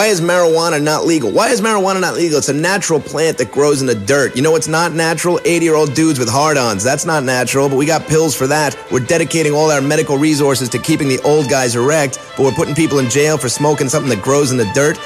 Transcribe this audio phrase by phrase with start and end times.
[0.00, 1.30] Why is marijuana not legal?
[1.30, 2.38] Why is marijuana not legal?
[2.38, 4.34] It's a natural plant that grows in the dirt.
[4.34, 5.38] You know what's not natural?
[5.44, 6.82] 80 year old dudes with hard ons.
[6.82, 8.72] That's not natural, but we got pills for that.
[8.90, 12.74] We're dedicating all our medical resources to keeping the old guys erect, but we're putting
[12.74, 14.96] people in jail for smoking something that grows in the dirt.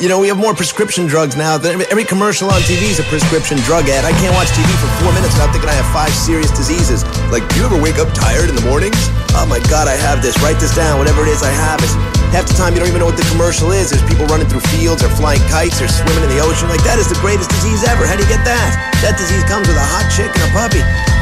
[0.00, 1.58] You know, we have more prescription drugs now.
[1.58, 4.04] Than every commercial on TV is a prescription drug ad.
[4.04, 7.02] I can't watch TV for four minutes without thinking I have five serious diseases.
[7.34, 9.10] Like, do you ever wake up tired in the mornings?
[9.34, 10.38] Oh my God, I have this.
[10.46, 11.00] Write this down.
[11.00, 12.23] Whatever it is, I have it.
[12.34, 13.94] Half the time, you don't even know what the commercial is.
[13.94, 16.66] There's people running through fields or flying kites or swimming in the ocean.
[16.66, 18.10] Like, that is the greatest disease ever.
[18.10, 18.74] How do you get that?
[19.06, 21.13] That disease comes with a hot chick and a puppy.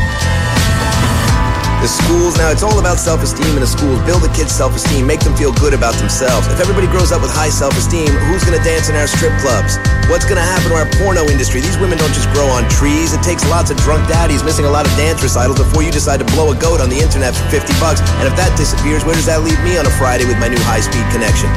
[1.82, 3.98] The schools, now it's all about self-esteem in the schools.
[4.06, 6.46] Build the kids' self-esteem, make them feel good about themselves.
[6.46, 9.82] If everybody grows up with high self-esteem, who's gonna dance in our strip clubs?
[10.06, 11.58] What's gonna happen to our porno industry?
[11.58, 13.10] These women don't just grow on trees.
[13.18, 16.22] It takes lots of drunk daddies missing a lot of dance recitals before you decide
[16.22, 17.98] to blow a goat on the internet for 50 bucks.
[18.22, 20.62] And if that disappears, where does that leave me on a Friday with my new
[20.62, 21.50] high-speed connection?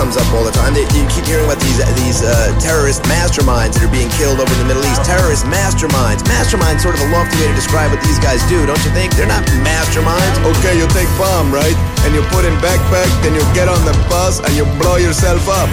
[0.00, 0.72] Comes up all the time.
[0.72, 4.48] They, you keep hearing about these these uh, terrorist masterminds that are being killed over
[4.48, 5.04] in the Middle East.
[5.04, 6.24] Terrorist masterminds.
[6.24, 9.12] Mastermind's sort of a lofty way to describe what these guys do, don't you think?
[9.12, 10.40] They're not masterminds.
[10.56, 11.76] Okay, you take bomb, right?
[12.08, 15.44] And you put in backpack, then you get on the bus and you blow yourself
[15.52, 15.68] up.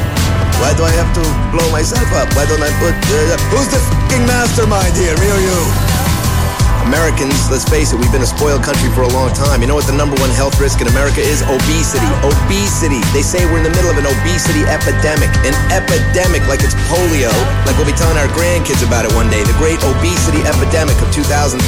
[0.60, 1.24] Why do I have to
[1.56, 2.28] blow myself up?
[2.36, 3.00] Why don't I put?
[3.08, 5.87] Uh, Who's the fucking mastermind here, me or you?
[6.88, 9.60] Americans, let's face it, we've been a spoiled country for a long time.
[9.60, 11.44] You know what the number one health risk in America is?
[11.44, 12.08] Obesity.
[12.24, 13.04] Obesity.
[13.12, 15.28] They say we're in the middle of an obesity epidemic.
[15.44, 17.28] An epidemic like it's polio,
[17.68, 19.44] like we'll be telling our grandkids about it one day.
[19.44, 21.60] The great obesity epidemic of 2004.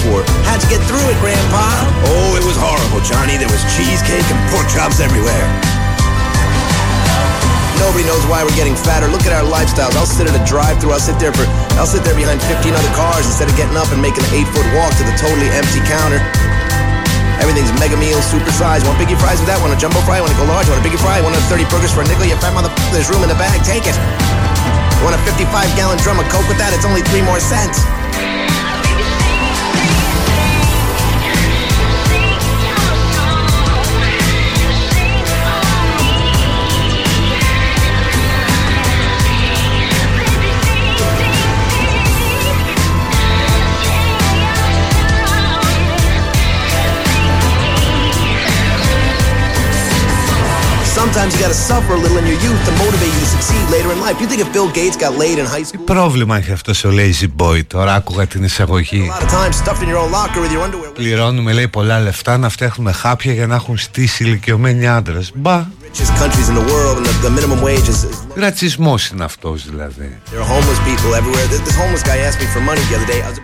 [0.47, 1.67] How'd you get through it, Grandpa?
[2.15, 3.35] Oh, it was horrible, Johnny.
[3.35, 5.78] There was cheesecake and pork chops everywhere.
[7.79, 9.07] Nobody knows why we're getting fatter.
[9.07, 9.95] Look at our lifestyles.
[9.95, 10.91] I'll sit at a drive-through.
[10.91, 11.47] I'll sit there for.
[11.79, 14.67] I'll sit there behind 15 other cars instead of getting up and making an eight-foot
[14.75, 16.19] walk to the totally empty counter.
[17.39, 18.83] Everything's mega meal, super size.
[18.83, 19.63] Want biggie fries with that?
[19.63, 20.19] Want a jumbo fry?
[20.19, 20.67] Want to go large?
[20.67, 21.23] Want a biggie fry?
[21.23, 22.27] Want a 30 burgers for a nickel?
[22.27, 22.91] You fat motherfucker.
[22.91, 23.63] There's room in the bag.
[23.63, 23.95] Take it.
[24.99, 26.75] Want a 55-gallon drum of Coke with that?
[26.75, 27.79] It's only three more cents.
[51.19, 53.89] Sometimes you gotta suffer a little in your youth to motivate you to succeed later
[53.91, 54.15] in life.
[54.21, 56.89] You think if Bill Gates got laid in high Τι school, πρόβλημα έχει αυτός ο
[56.91, 60.41] Lazy Boy Τώρα άκουγα την εισαγωγή a lot of time stuffed in your own locker
[60.41, 64.87] with your underwear, Πληρώνουμε λέει πολλά λεφτά να φτιάχνουμε χάπια για να έχουν στήσει ηλικιωμένοι
[64.87, 65.65] άντρες Μπα,
[68.39, 70.17] Ρατσισμός είναι αυτός δηλαδή.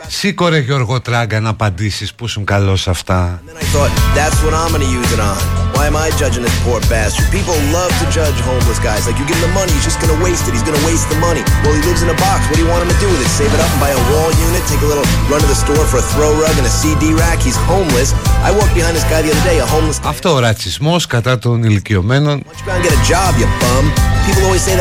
[0.08, 3.42] Σήκω ρε Γιώργο Τράγκα να απαντήσεις που σου καλό σε αυτά.
[20.04, 22.44] Αυτό ο ρατσισμός κατά των ηλικιωμένων.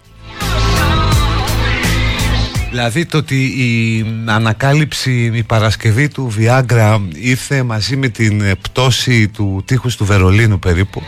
[2.73, 9.29] Δηλαδή το ότι η ανακάλυψη, η Παρασκευή του Viagra ήρθε μαζί με την ε, πτώση
[9.29, 11.03] του τείχους του Βερολίνου περίπου.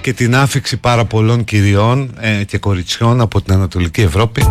[0.00, 4.42] Και την άφηξη πάρα πολλών κυριών ε, και κοριτσιών από την Ανατολική Ευρώπη.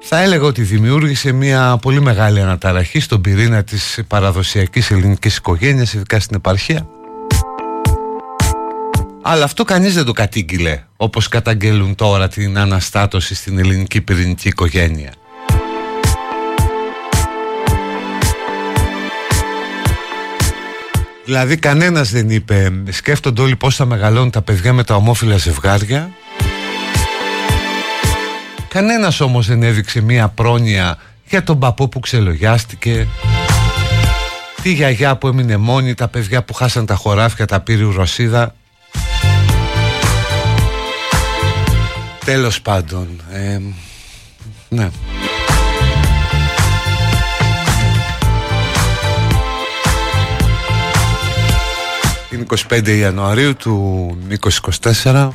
[0.00, 6.20] Θα έλεγα ότι δημιούργησε μια πολύ μεγάλη αναταραχή στον πυρήνα της παραδοσιακής ελληνικής οικογένειας ειδικά
[6.20, 6.86] στην επαρχία
[9.28, 15.12] Αλλά αυτό κανείς δεν το κατήγγειλε όπως καταγγέλουν τώρα την αναστάτωση στην ελληνική πυρηνική οικογένεια.
[21.24, 26.10] Δηλαδή κανένας δεν είπε Σκέφτονται όλοι πώς θα μεγαλώνουν τα παιδιά με τα ομόφυλα ζευγάρια.
[28.68, 33.06] Κανένας όμως δεν έδειξε μία πρόνοια για τον παππού που ξελογιάστηκε.
[34.62, 38.54] Τη γιαγιά που έμεινε μόνη, τα παιδιά που χάσαν τα χωράφια, τα πήρε Ρωσίδα
[42.26, 43.58] Τέλος πάντων ε,
[44.68, 44.90] Ναι.
[52.30, 54.16] Την 25 Ιανουαρίου του
[55.02, 55.28] 2024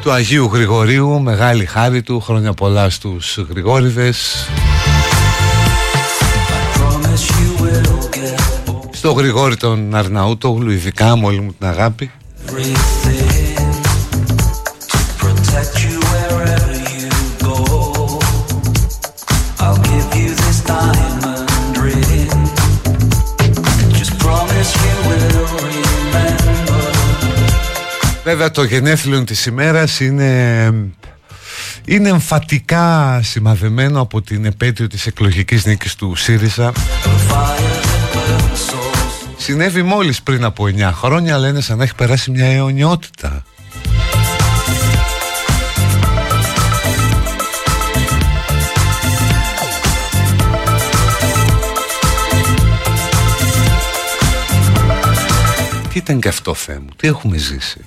[0.00, 4.48] του Αγίου Γρηγορίου μεγάλη χάρη του χρόνια πολλά στους Γρηγόριδες.
[8.90, 12.10] Στο Γρηγόρη τον Αρναούτογλου ειδικά με όλη μου την αγάπη
[28.24, 30.72] Βέβαια το γενέθλιο της ημέρας είναι,
[31.84, 36.72] είναι εμφατικά σημαδεμένο από την επέτειο της εκλογικής νίκης του ΣΥΡΙΖΑ.
[39.36, 43.42] Συνέβη μόλις πριν από 9 χρόνια αλλά είναι σαν να έχει περάσει μια αιωνιότητα.
[55.92, 57.84] Τι ήταν και αυτό Θεέ μου, τι έχουμε ζήσει;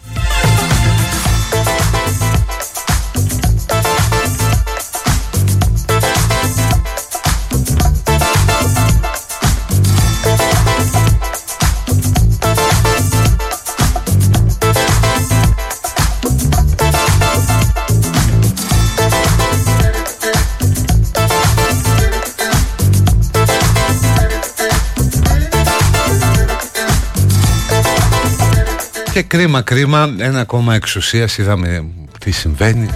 [29.18, 31.86] Και κρίμα κρίμα Ένα ακόμα εξουσίας Είδαμε
[32.20, 32.90] τι συμβαίνει.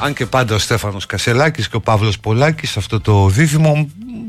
[0.00, 3.88] Αν και πάντα ο Στέφανος Κασελάκης Και ο Παύλος Πολάκης Αυτό το δίδυμο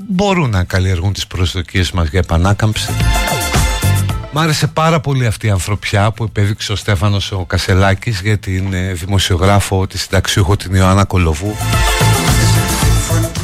[0.10, 2.90] Μπορούν να καλλιεργούν τις προσδοκίες μας Για επανάκαμψη.
[4.32, 8.74] Μ' άρεσε πάρα πολύ αυτή η ανθρωπιά που επέδειξε ο Στέφανος ο Κασελάκης για την
[8.74, 11.56] ε, δημοσιογράφο τη συνταξιούχο την Ιωάννα Κολοβού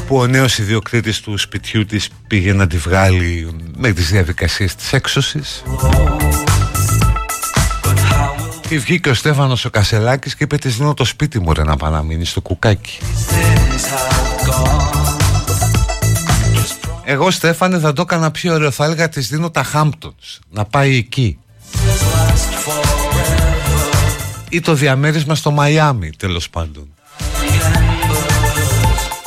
[0.07, 4.94] που ο νέος ιδιοκτήτης του σπιτιού της πήγε να τη βγάλει με τις διαδικασίες της
[4.94, 5.63] έξωσης.
[8.67, 11.75] Και βγήκε ο Στέφανος ο Κασελάκης και είπε της δίνω το σπίτι μου ρε να
[11.75, 13.00] πάει να μείνει στο κουκάκι
[17.05, 18.71] εγώ Στέφανε θα το έκανα πιο ωραίο.
[18.71, 21.38] Θα έλεγα της δίνω τα Χάμπτονς να πάει εκεί.
[24.50, 26.94] Ή το διαμέρισμα στο Μαϊάμι τέλος πάντων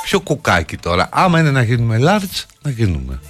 [0.07, 1.09] Ποιο κουκάκι τώρα.
[1.13, 3.21] Άμα είναι να γίνουμε large Να γίνουμε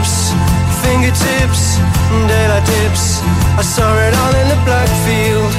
[0.00, 0.32] lips,
[0.82, 1.76] fingertips,
[2.28, 3.20] daylight dips.
[3.58, 5.52] I saw it all in the black field.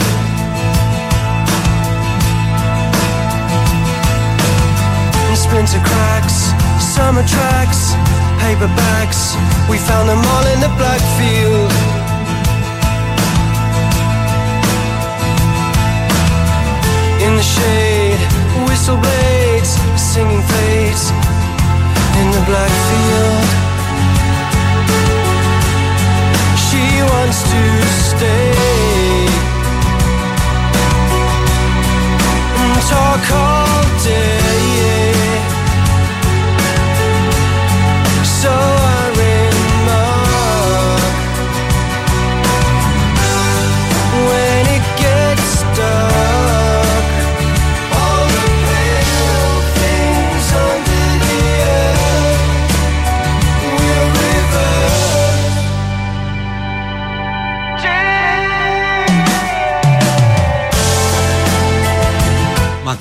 [5.29, 6.49] And splinter cracks,
[6.81, 7.93] summer tracks,
[8.41, 9.37] paperbacks.
[9.69, 11.71] We found them all in the black field.
[17.25, 18.19] In the shade,
[18.67, 21.11] whistle blades, singing fades
[22.19, 23.70] in the black field.
[27.21, 27.63] Wants to
[28.09, 28.51] stay
[32.61, 34.41] and talk all day.
[38.41, 38.80] So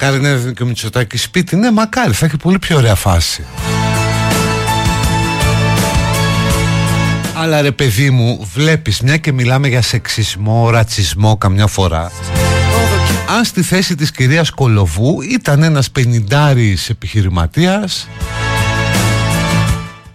[0.03, 1.57] Μακάρι να έδινε και ο Μητσοτάκης σπίτι.
[1.57, 3.45] Ναι, μακάρι, θα έχει πολύ πιο ωραία φάση.
[7.35, 12.11] Αλλά ρε παιδί μου, βλέπεις μια και μιλάμε για σεξισμό, ρατσισμό καμιά φορά
[13.37, 18.09] Αν στη θέση της κυρίας Κολοβού ήταν ένας πενιντάρης επιχειρηματίας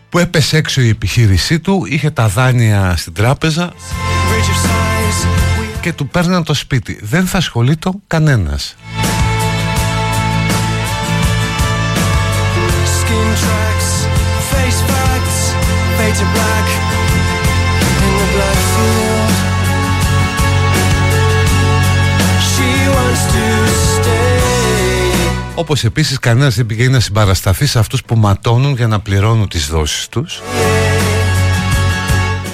[0.09, 5.27] Που έπεσε έξω η επιχείρησή του, είχε τα δάνεια στην τράπεζα Bridge of sighs,
[5.61, 8.75] we Και του παίρναν το σπίτι Δεν θα ασχολείται κανένας
[16.15, 16.67] fade to black
[18.05, 19.33] in the black field.
[22.49, 23.45] She wants to
[23.95, 24.23] stay.
[25.55, 29.67] Όπως επίσης κανένας δεν πηγαίνει να συμπαρασταθεί σε αυτούς που ματώνουν για να πληρώνουν τις
[29.67, 30.41] δόσεις τους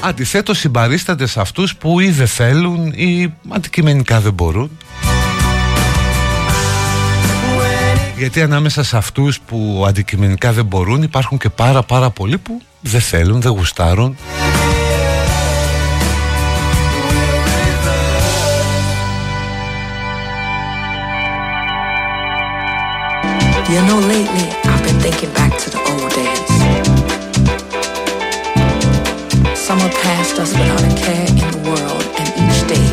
[0.01, 4.77] Αντιθέτως συμπαρίστανται σε αυτούς που ή δεν θέλουν ή αντικειμενικά δεν μπορούν
[8.17, 13.01] Γιατί ανάμεσα σε αυτούς που αντικειμενικά δεν μπορούν υπάρχουν και πάρα πάρα πολλοί που δεν
[13.01, 14.17] θέλουν, δεν γουστάρουν
[23.73, 26.51] You know, lately I've been thinking back to the old days.
[29.65, 32.87] Summer passed us without a care in the world, and each day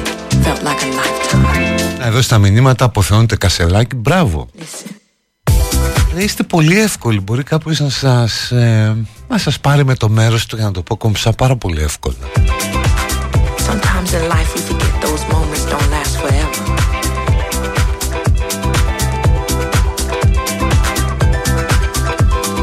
[0.44, 2.06] felt like a lifetime.
[2.06, 5.07] Εδώ στα μηνύματα αποθεώνεται κασελάκι, μπράβο Listen, Ρε,
[6.18, 8.96] Είστε πολύ εύκολοι, μπορεί κάποιος να σας, ε,
[9.28, 12.16] να σας πάρει με το μέρος του για να το πω κομψά πάρα πολύ εύκολα
[13.68, 16.62] sometimes in life we forget those moments don't last forever.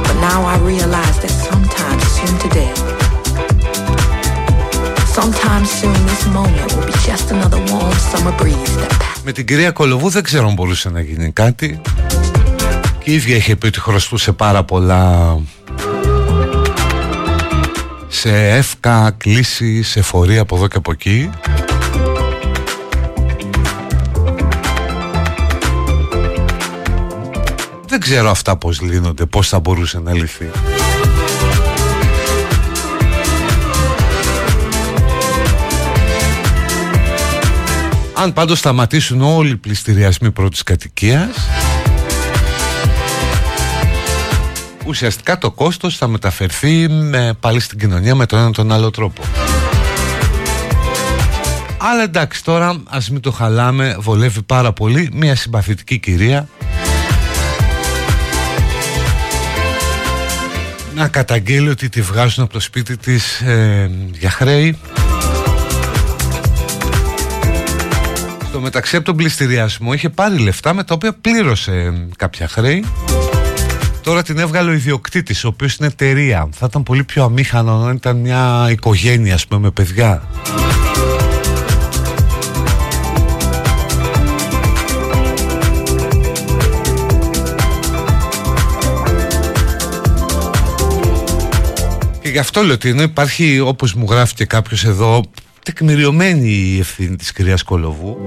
[0.07, 2.71] But now I realize that sometimes soon today,
[5.19, 9.23] sometimes soon this moment will be just another warm summer breeze that passes.
[9.23, 11.81] Με την κυρία Κολοβού δεν ξέρω αν μπορούσε να γίνει κάτι
[13.05, 15.37] Και η ίδια είχε πει ότι χρωστούσε πάρα πολλά
[18.07, 21.29] Σε εύκα, κλίση, σε φορεία από εδώ και από εκεί.
[27.87, 30.49] Δεν ξέρω αυτά πώς λύνονται, πώς θα μπορούσε να λυθεί.
[38.13, 41.47] Αν πάντως σταματήσουν όλοι οι πληστηριασμοί πρώτης κατοικίας
[44.85, 49.23] Ουσιαστικά το κόστος θα μεταφερθεί με, πάλι στην κοινωνία με τον ένα τον άλλο τρόπο.
[51.77, 56.47] Αλλά εντάξει τώρα ας μην το χαλάμε Βολεύει πάρα πολύ Μια συμπαθητική κυρία.
[60.95, 64.77] Να καταγγείλει ότι τη βγάζουν από το σπίτι της ε, για χρέη.
[68.49, 72.85] Στο μεταξύ από τον πληστηριασμό είχε πάρει λεφτά με τα οποία πλήρωσε κάποια χρέη.
[74.05, 76.49] Τώρα την έβγαλε ο ιδιοκτήτης, ο οποίος είναι εταιρεία.
[76.51, 80.23] Θα ήταν πολύ πιο αμήχανο αν ήταν μια οικογένεια, ας πούμε, με παιδιά.
[92.21, 95.23] Και γι' αυτό λέω ότι ενώ υπάρχει, όπως μου γράφει και κάποιος εδώ,
[95.63, 98.17] τεκμηριωμένη η ευθύνη της κυρίας Κολοβού,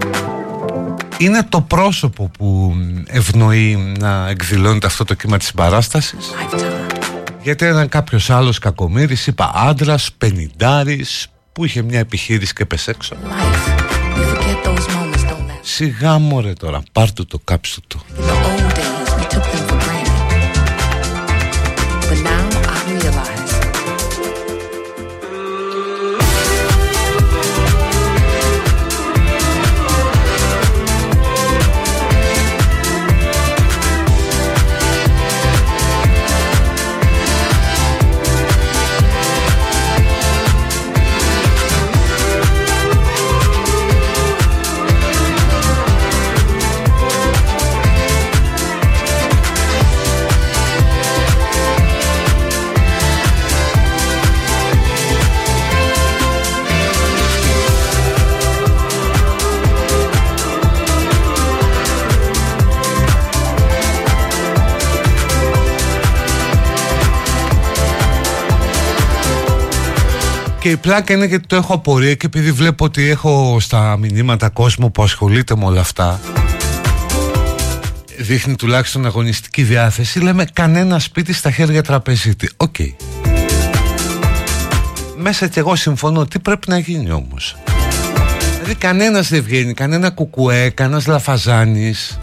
[1.18, 2.75] είναι το πρόσωπο που
[3.06, 6.98] ευνοεί να εκδηλώνεται αυτό το κύμα της συμπαράστασης Lifetime.
[7.42, 13.16] γιατί ήταν κάποιος άλλος κακομύρης, είπα άντρας, πενιντάρης που είχε μια επιχείρηση και πες έξω
[13.25, 13.68] Life.
[14.18, 15.60] We forget those moments don't last.
[15.62, 18.00] Σιγά μωρέ τώρα, πάρ' του το κάψου το
[70.68, 74.48] Και η πλάκα είναι γιατί το έχω απορία και επειδή βλέπω ότι έχω στα μηνύματα
[74.48, 76.20] κόσμο που ασχολείται με όλα αυτά
[78.18, 80.20] δείχνει τουλάχιστον αγωνιστική διάθεση.
[80.20, 82.50] Λέμε κανένα σπίτι στα χέρια τραπεζίτη.
[82.56, 82.75] Οκ.
[85.16, 87.56] Μέσα κι εγώ συμφωνώ τι πρέπει να γίνει όμως;
[88.54, 92.18] Δηλαδή κανένας δεν βγαίνει Κανένα κουκουέ, κανένας λαφαζάνης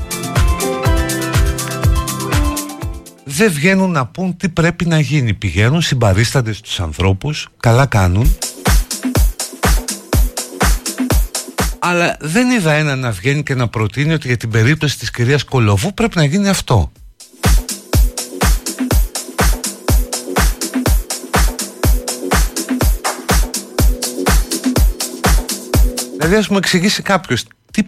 [3.35, 5.33] δεν βγαίνουν να πούν τι πρέπει να γίνει.
[5.33, 8.37] Πηγαίνουν, συμπαρίστανται στους ανθρώπους, καλά κάνουν.
[11.79, 15.43] Αλλά δεν είδα ένα να βγαίνει και να προτείνει ότι για την περίπτωση της κυρίας
[15.43, 16.91] Κολοβού πρέπει να γίνει αυτό.
[26.17, 27.81] Δηλαδή ας μου εξηγήσει κάποιος τι,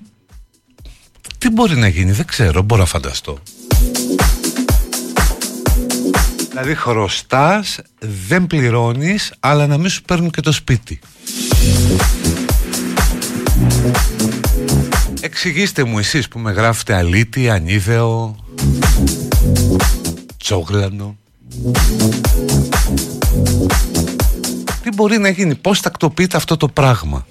[1.37, 3.39] τι μπορεί να γίνει, δεν ξέρω, μπορώ να φανταστώ.
[6.59, 10.99] Δηλαδή χρωστάς, δεν πληρώνεις, αλλά να μην σου παίρνουν και το σπίτι.
[15.21, 18.35] Εξηγήστε μου εσείς που με γράφετε αλήτη, ανίδεο,
[20.37, 21.17] τσόγλανο.
[24.83, 27.25] Τι μπορεί να γίνει, πώς τακτοποιείται αυτό το πράγμα;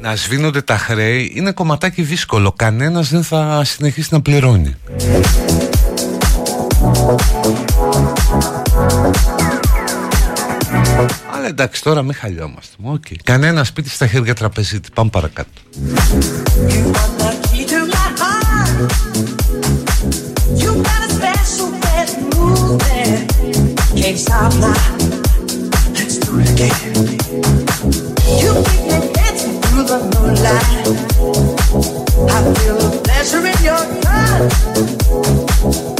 [0.00, 2.52] Να σβήνονται τα χρέη είναι κομματάκι δύσκολο.
[2.52, 4.76] Κανένας δεν θα συνεχίσει να πληρώνει.
[11.34, 12.76] Αλλά εντάξει τώρα μην χαλιόμαστε.
[12.84, 13.16] Okay.
[13.24, 14.88] Κανένα σπίτι στα χέρια τραπεζίτη.
[14.94, 15.50] Πάμε παρακάτω.
[32.32, 35.99] I feel a pleasure in your touch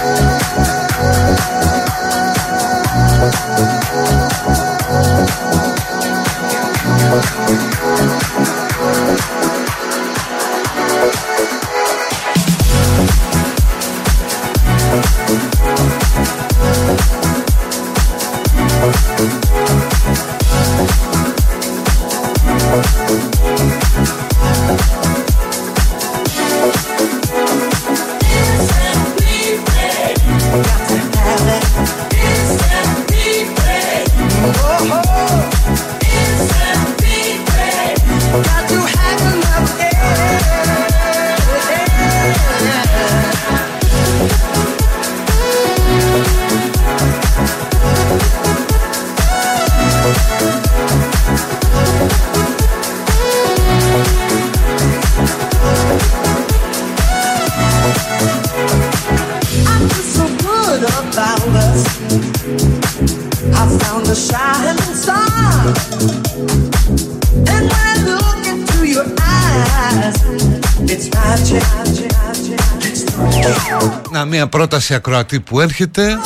[74.41, 76.17] μία πρόταση ακροατή που έρχεται.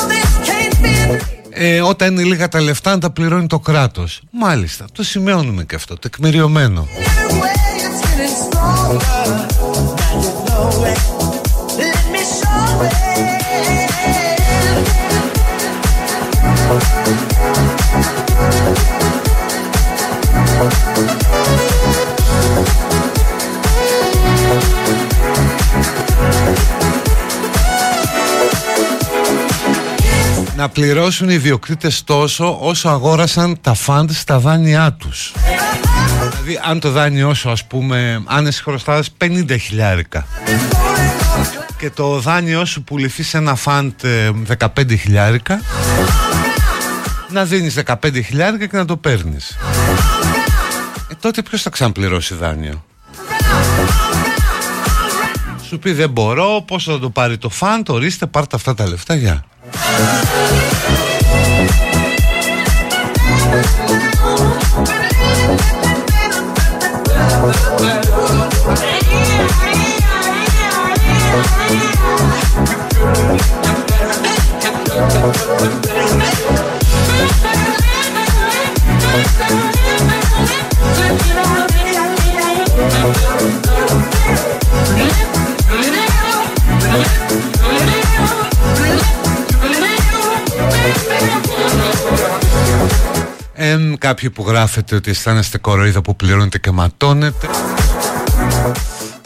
[1.49, 4.21] Ε, Όταν είναι λίγα τα λεφτά να τα πληρώνει το κράτος.
[4.31, 6.87] Μάλιστα, το σημειώνουμε και αυτό, τεκμηριωμένο
[30.55, 35.33] να πληρώσουν οι ιδιοκτήτες τόσο όσο αγόρασαν τα φαντ στα δάνειά τους.
[36.19, 40.27] Δηλαδή αν το δάνειό σου ας πούμε αν εσύ χρωστάς 50 χιλιάρικα
[41.77, 43.91] και το δάνειό σου πουληθεί σε ένα φαντ
[44.57, 45.61] 15 ε, χιλιάρικα
[47.29, 49.57] να δίνεις 15 χιλιάρικα και να το παίρνεις.
[51.11, 52.85] Ε, τότε ποιος θα ξαναπληρώσει δάνειο;
[55.75, 58.87] σου πει δεν μπορώ, πόσο θα το πάρει το φαν, το ορίστε, πάρτε αυτά τα
[58.87, 59.45] λεφτά, γεια.
[93.95, 97.47] Εμ, κάποιοι που γράφετε ότι αισθάνεστε κοροϊδό που πληρώνετε και ματώνετε.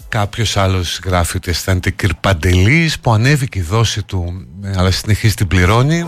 [0.09, 6.05] Κάποιος άλλος γράφει ότι αισθάνεται κυρπαντελής που ανέβηκε η δόση του αλλά συνεχίζει την πληρώνει.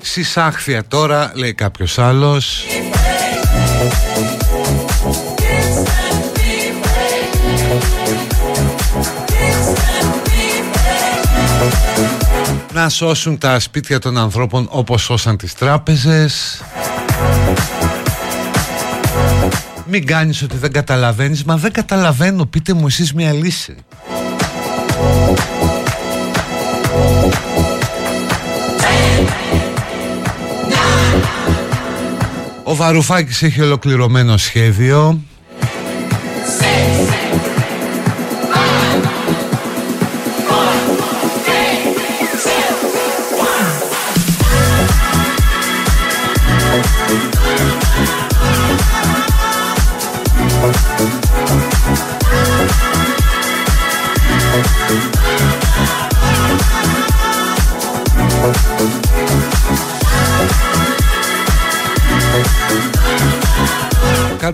[0.00, 2.64] Συσάχθεια τώρα λέει κάποιος άλλος
[12.82, 16.62] να σώσουν τα σπίτια των ανθρώπων όπως σώσαν τις τράπεζες.
[19.86, 22.46] Μην κάνεις ότι δεν καταλαβαίνεις Μα δεν καταλαβαίνω.
[22.46, 23.74] Πείτε μου εσείς μια λύση.
[32.64, 35.20] Ο Βαρουφάκης έχει ολοκληρωμένο σχέδιο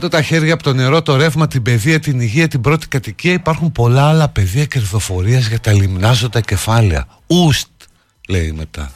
[0.06, 3.32] Κάτω τα χέρια από το νερό, το ρεύμα, την παιδεία, την υγεία, την πρώτη κατοικία.
[3.32, 7.06] Υπάρχουν πολλά άλλα πεδία κερδοφορίας για τα λιμνάζοντα κεφάλαια.
[7.26, 7.68] Ουστ,
[8.28, 8.92] λέει μετά.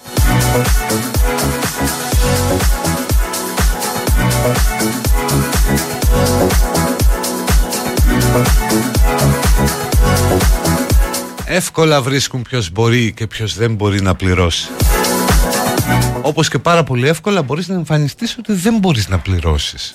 [11.45, 14.69] Εύκολα βρίσκουν ποιος μπορεί και ποιος δεν μπορεί να πληρώσει.
[16.23, 19.95] Όπως και πάρα πολύ εύκολα μπορείς να εμφανιστείς ότι δεν μπορείς να πληρώσεις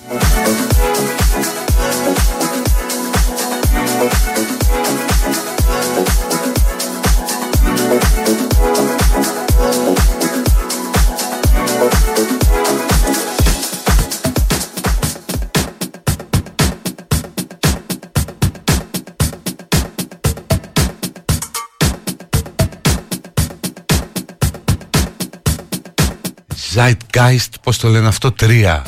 [26.75, 28.85] Zeitgeist, πώς το λένε αυτό, τρία.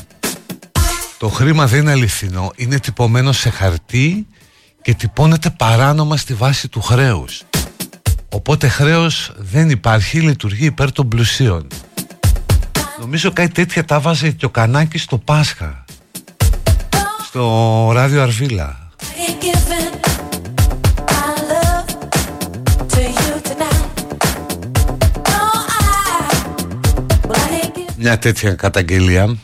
[1.17, 4.27] Το χρήμα δεν είναι αληθινό, είναι τυπωμένο σε χαρτί
[4.81, 7.43] και τυπώνεται παράνομα στη βάση του χρέους.
[8.29, 11.67] Οπότε χρέος δεν υπάρχει, λειτουργεί υπέρ των πλουσίων.
[12.99, 15.85] Νομίζω κάτι τέτοια τα βάζει και ο Κανάκης στο Πάσχα.
[17.27, 18.86] Στο ράδιο Αρβίλα.
[27.99, 29.37] Μια τέτοια καταγγελία.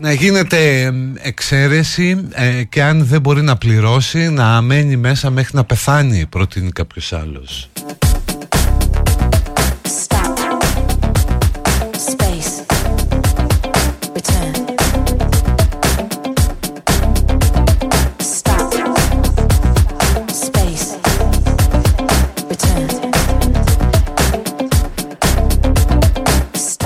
[0.00, 5.64] Να γίνεται εξαίρεση ε, και αν δεν μπορεί να πληρώσει να μένει μέσα μέχρι να
[5.64, 7.70] πεθάνει προτείνει κάποιος άλλος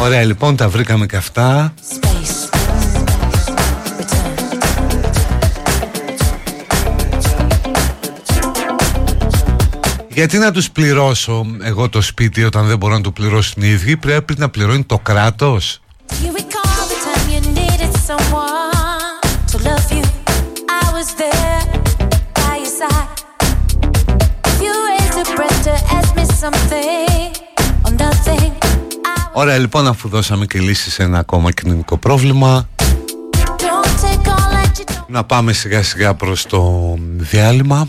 [0.08, 1.74] Ωραία λοιπόν τα βρήκαμε και αυτά.
[10.08, 13.96] Γιατί να τους πληρώσω εγώ το σπίτι όταν δεν μπορώ να το πληρώσουν οι ίδιοι
[13.96, 15.80] Πρέπει να πληρώνει το κράτος
[29.32, 32.68] Ωραία λοιπόν αφού δώσαμε και λύση σε ένα ακόμα κοινωνικό πρόβλημα
[35.06, 37.88] Να πάμε σιγά σιγά προς το διάλειμμα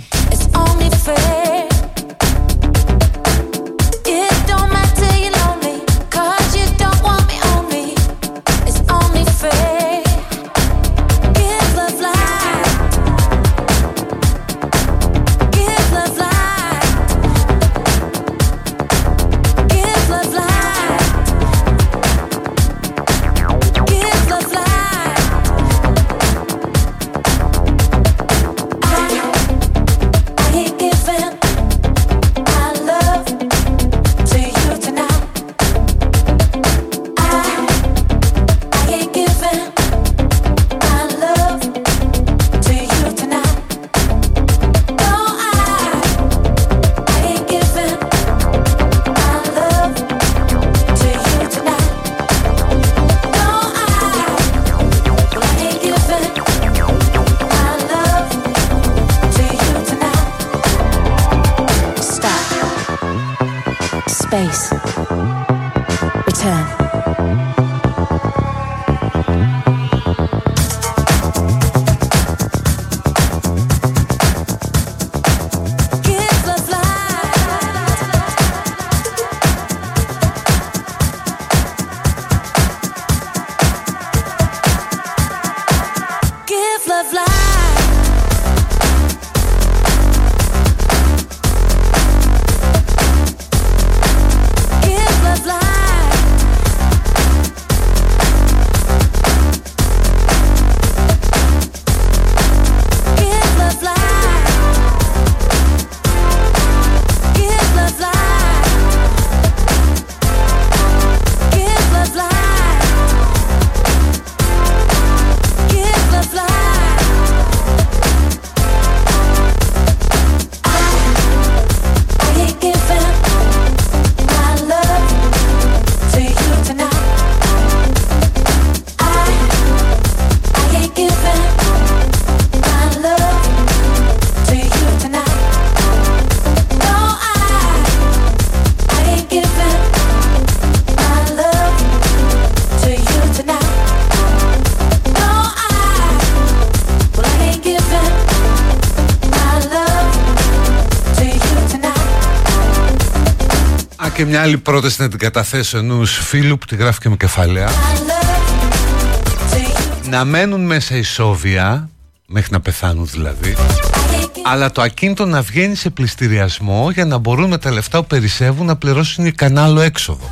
[154.39, 157.67] μια άλλη πρόταση να την καταθέσω ενός φίλου που τη γράφει και με κεφαλαία.
[157.67, 160.09] My love to you.
[160.09, 161.89] Να μένουν μέσα ισόβια,
[162.27, 167.05] μέχρι να πεθάνουν δηλαδή, I ain't giving αλλά το ακίνητο να βγαίνει σε πληστηριασμό για
[167.05, 170.29] να μπορούν με τα λεφτά που περισσεύουν να πληρώσουν ικανά άλλο έξοδο.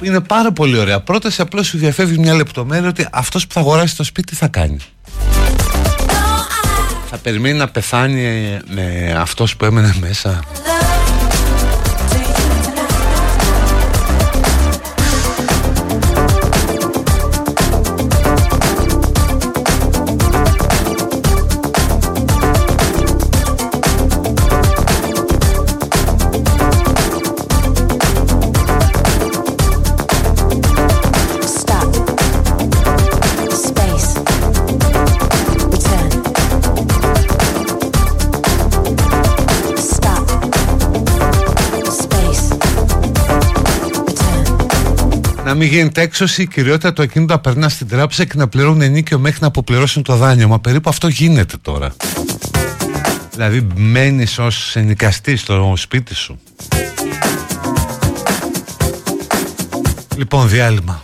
[0.00, 3.96] Είναι πάρα πολύ ωραία πρόταση, απλώς σου διαφεύγει μια λεπτομέρεια ότι αυτός που θα αγοράσει
[3.96, 4.78] το σπίτι τι θα κάνει.
[7.10, 10.40] Θα περιμένει να πεθάνει με αυτός που έμενε μέσα.
[45.54, 48.80] Να μην γίνεται έξωση, η κυριότητα του ακίνητο να περνά στην τράπεζα και να πληρώνουν
[48.80, 50.48] ενίκιο μέχρι να αποπληρώσουν το δάνειο.
[50.48, 51.94] Μα περίπου αυτό γίνεται τώρα.
[53.32, 56.40] Δηλαδή μένεις ως ενοικαστή στο σπίτι σου.
[60.16, 61.02] Λοιπόν, διάλειμμα.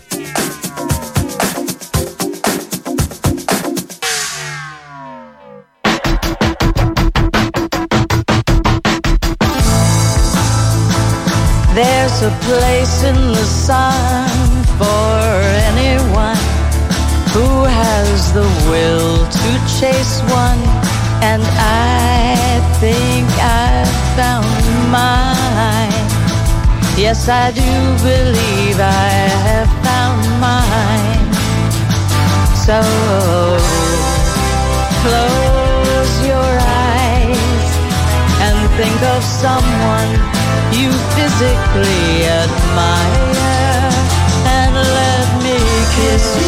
[11.74, 14.29] There's a place in the sun
[14.80, 15.20] for
[15.68, 16.40] anyone
[17.34, 20.62] who has the will to chase one.
[21.20, 24.48] And I think I've found
[24.88, 26.06] mine.
[26.96, 27.72] Yes, I do
[28.10, 29.12] believe I
[29.48, 31.28] have found mine.
[32.66, 32.80] So
[35.04, 36.52] close your
[36.88, 37.68] eyes
[38.44, 40.10] and think of someone
[40.72, 43.49] you physically admire
[45.90, 46.40] kiss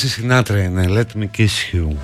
[0.00, 1.96] Nancy Let Me Kiss You.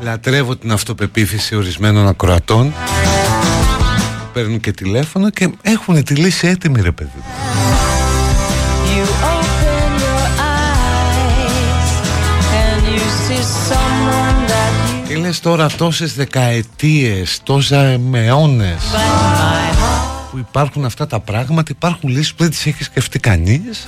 [0.00, 2.72] Λατρεύω την αυτοπεποίθηση ορισμένων ακροατών
[4.32, 7.22] Παίρνουν και τηλέφωνο και έχουν τη λύση έτοιμη ρε παιδί
[15.08, 18.82] Και λες τώρα τόσες δεκαετίες, τόσα μεώνες
[20.36, 23.86] που υπάρχουν αυτά τα πράγματα, υπάρχουν λύσεις που δεν τις έχει σκεφτεί κανείς.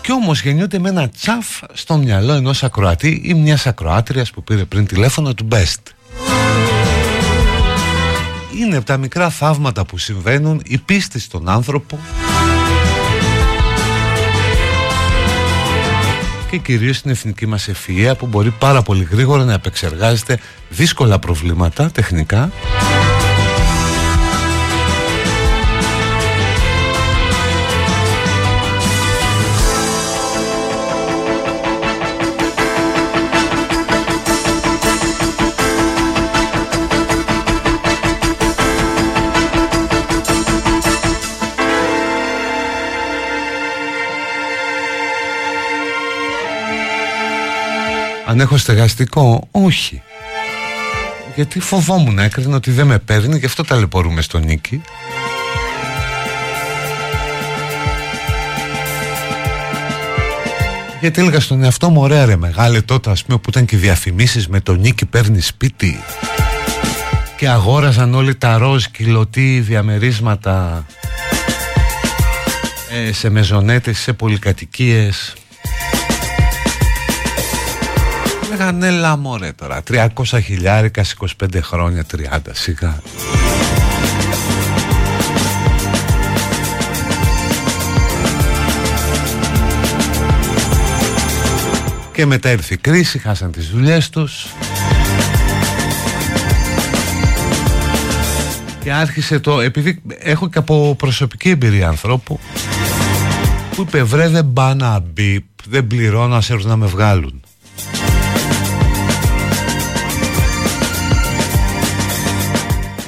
[0.00, 4.64] Και όμως γεννιούνται με ένα τσαφ στο μυαλό ενός ακροατή ή μιας ακροάτριας που πήρε
[4.64, 5.92] πριν τηλέφωνο του Best.
[8.60, 11.98] Είναι από τα μικρά θαύματα που συμβαίνουν η πίστη στον άνθρωπο.
[16.50, 21.90] Και κυρίως στην εθνική μας ευφυΐα που μπορεί πάρα πολύ γρήγορα να επεξεργάζεται δύσκολα προβλήματα
[21.90, 22.50] τεχνικά
[48.26, 50.02] Αν έχω στεγαστικό, όχι.
[51.34, 54.82] Γιατί φοβόμουν, έκρινα ότι δεν με παίρνει, γι' αυτό ταλαιπωρούμε στον Νίκη.
[61.00, 64.48] Γιατί έλεγα στον εαυτό μου, ωραία ρε μεγάλε τότε ας πούμε που ήταν και διαφημίσεις
[64.48, 66.02] με τον Νίκη παίρνει σπίτι
[67.36, 70.86] και αγόραζαν όλοι τα ροζ κιλωτή διαμερίσματα
[72.90, 75.34] ε, σε μεζονέτες, σε πολυκατοικίες
[78.58, 80.08] Λέγαν έλα μωρέ τώρα 300
[80.42, 81.04] χιλιάρικα
[81.40, 83.00] 25 χρόνια 30 σιγά
[92.12, 94.46] Και μετά ήρθε η κρίση, χάσαν τις δουλειές τους.
[98.82, 102.40] Και άρχισε το, επειδή έχω και από προσωπική εμπειρία ανθρώπου
[103.74, 107.45] Που είπε βρε δεν πά να μπει, δεν πληρώνω ας έρθουν να με βγάλουν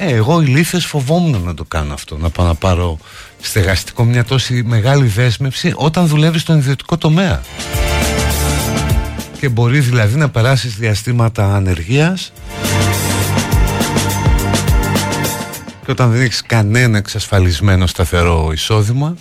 [0.01, 2.97] Ε, εγώ ηλίθες φοβόμουν να το κάνω αυτό Να πάω να πάρω
[3.41, 7.41] στεγαστικό μια τόση μεγάλη δέσμευση Όταν δουλεύεις στον ιδιωτικό τομέα.
[9.39, 12.31] Και μπορεί δηλαδή να περάσεις διαστήματα ανεργίας.
[15.85, 19.15] Και όταν δεν έχεις κανένα εξασφαλισμένο σταθερό εισόδημα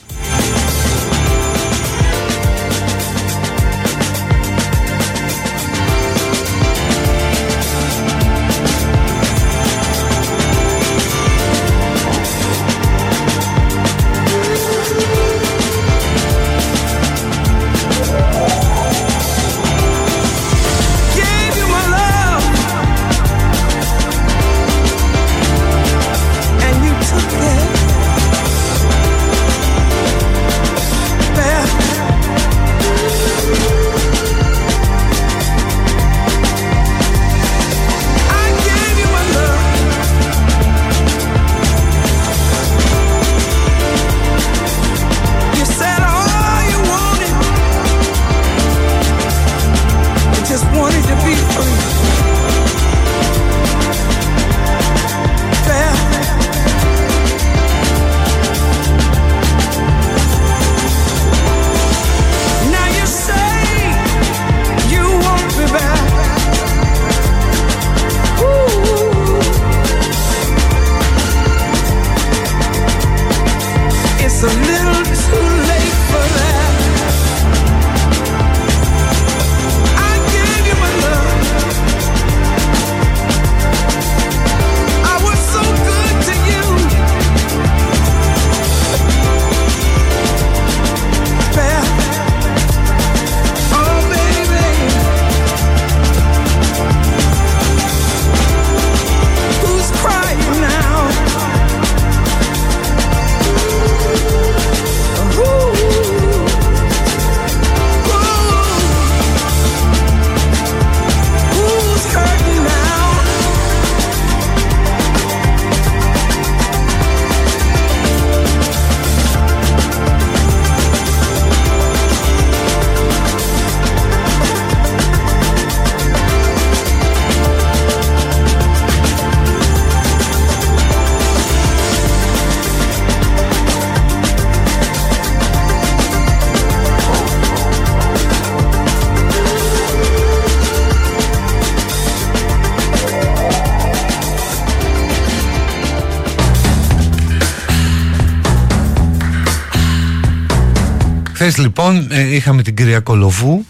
[151.59, 153.65] λοιπόν ε, είχαμε την κυρία Κολοβού.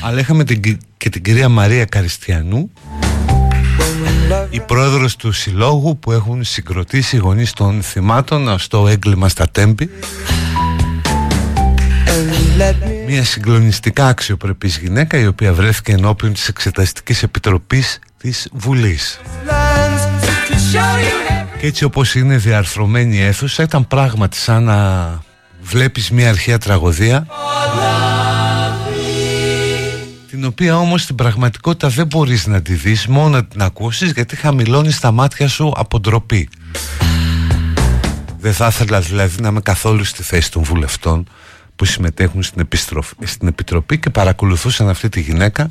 [0.00, 2.70] Αλλά είχαμε την, και την κυρία Μαρία Καριστιανού.
[4.50, 9.90] Η πρόεδρος του συλλόγου που έχουν συγκροτήσει οι γονείς των θυμάτων στο έγκλημα στα Τέμπη.
[13.06, 19.20] Μια συγκλονιστικά αξιοπρεπής γυναίκα η οποία βρέθηκε ενώπιον της Εξεταστικής Επιτροπής της Βουλής.
[21.58, 25.20] Και έτσι όπως είναι διαρθρωμένη η αίθουσα ήταν πράγματι σαν να
[25.62, 27.26] βλέπεις μια αρχαία τραγωδία
[30.30, 34.36] την οποία όμως στην πραγματικότητα δεν μπορείς να τη δεις μόνο να την ακούσεις γιατί
[34.36, 36.48] χαμηλώνεις τα μάτια σου από ντροπή.
[38.38, 41.28] Δεν θα ήθελα δηλαδή να είμαι καθόλου στη θέση των βουλευτών
[41.76, 42.68] που συμμετέχουν στην,
[43.24, 45.70] στην Επιτροπή και παρακολουθούσαν αυτή τη γυναίκα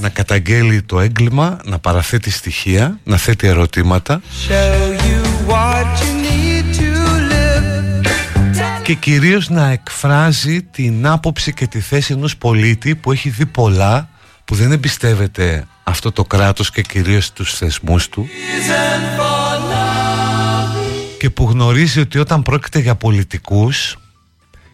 [0.00, 4.20] να καταγγέλει το έγκλημα, να παραθέτει στοιχεία, να θέτει ερωτήματα
[8.92, 14.08] και κυρίως να εκφράζει την άποψη και τη θέση ενός πολίτη που έχει δει πολλά
[14.44, 18.28] που δεν εμπιστεύεται αυτό το κράτος και κυρίως τους θεσμούς του
[21.18, 23.96] και που γνωρίζει ότι όταν πρόκειται για πολιτικούς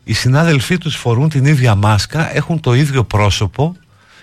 [0.05, 3.77] οι συνάδελφοί τους φορούν την ίδια μάσκα, έχουν το ίδιο πρόσωπο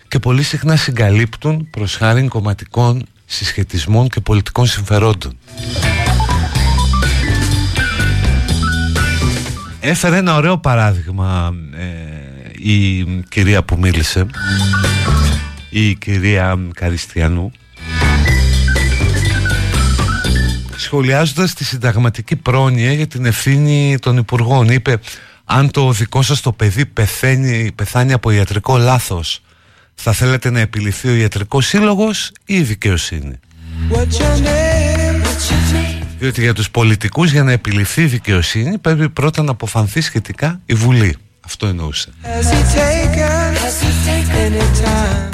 [0.08, 5.38] και πολύ συχνά συγκαλύπτουν προς χάρη κομματικών συσχετισμών και πολιτικών συμφερόντων.
[9.88, 14.26] Έφερε ένα ωραίο παράδειγμα ε, η κυρία που μίλησε,
[15.70, 17.52] η κυρία Καριστιανού,
[20.76, 24.70] σχολιάζοντας τη συνταγματική πρόνοια για την ευθύνη των υπουργών.
[24.70, 25.00] Είπε,
[25.46, 29.42] αν το δικό σας το παιδί πεθαίνει, πεθάνει από ιατρικό λάθος,
[29.96, 33.40] θα θέλετε να επιληθεί ο ιατρικός σύλλογος ή η δικαιοσύνη;
[36.20, 40.74] Διότι για τους πολιτικούς για να επιληφθεί η δικαιοσύνη πρέπει πρώτα να αποφανθεί σχετικά η
[40.74, 41.16] Βουλή.
[41.46, 42.10] Αυτό εννοούσε.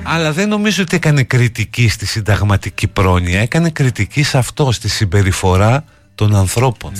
[0.04, 3.40] Αλλά δεν νομίζω ότι έκανε κριτική στη συνταγματική πρόνοια.
[3.40, 5.84] Έκανε κριτική σε αυτό, στη συμπεριφορά
[6.16, 6.92] των ανθρώπων.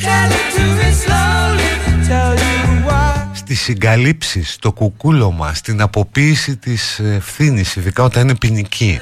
[3.34, 9.00] Στη συγκαλύψεις, στο κουκούλωμα, στην αποποίηση της ευθύνης, ειδικά όταν είναι ποινική.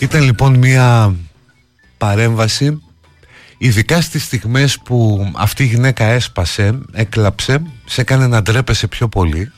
[0.00, 1.14] Ήταν λοιπόν μια
[1.98, 2.82] παρέμβαση
[3.58, 9.52] ειδικά στις στιγμές που αυτή η γυναίκα έσπασε, έκλαψε, σε έκανε να ντρέπεσαι πιο πολύ.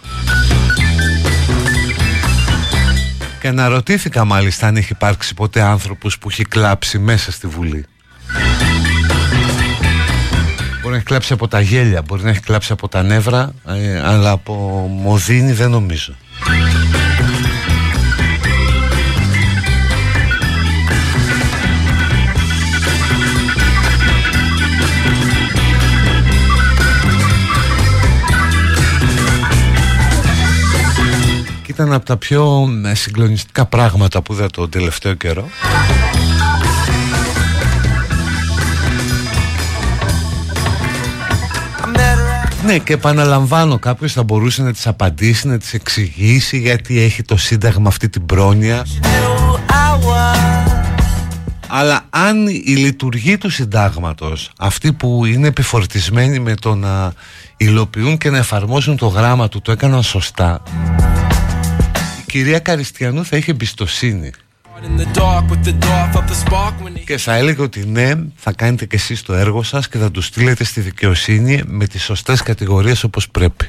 [3.41, 7.85] Και αναρωτήθηκα μάλιστα αν έχει υπάρξει ποτέ άνθρωπος που έχει κλάψει μέσα στη Βουλή.
[10.81, 14.01] Μπορεί να έχει κλάψει από τα γέλια, μπορεί να έχει κλάψει από τα νεύρα ε,
[14.01, 14.55] αλλά από
[15.03, 16.15] μοδίνη δεν νομίζω
[31.73, 35.49] ήταν από τα πιο ε, συγκλονιστικά πράγματα που είδα τον τελευταίο καιρό.
[42.65, 47.37] Ναι και επαναλαμβάνω κάποιος θα μπορούσε να τις απαντήσει, να τις εξηγήσει γιατί έχει το
[47.37, 48.87] Σύνταγμα αυτή την πρόνοια.
[51.69, 57.13] Αλλά αν η λειτουργία του συντάγματος αυτοί που είναι επιφορτισμένοι με το να
[57.57, 60.63] υλοποιούν και να εφαρμόσουν το γράμμα του το έκαναν σωστά
[62.33, 64.31] κυρία Καριστιανού θα είχε εμπιστοσύνη
[67.05, 70.21] και θα έλεγε ότι ναι, θα κάνετε και εσείς το έργο σας και θα του
[70.21, 73.67] στείλετε στη δικαιοσύνη με τις σωστές κατηγορίες όπως πρέπει.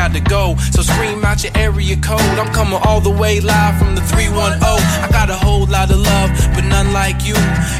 [0.00, 0.44] got to go.
[0.74, 2.36] So scream out your area code.
[2.42, 5.06] I'm coming all the way live from the 310.
[5.06, 7.36] I got a whole lot of love, but none like you.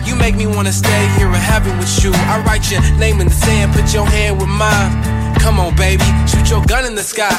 [0.06, 2.10] You make me wanna stay here in heaven with you.
[2.32, 5.19] I write your name in the sand, put your hand with mine.
[5.42, 7.36] Come on, baby, shoot your gun in the sky.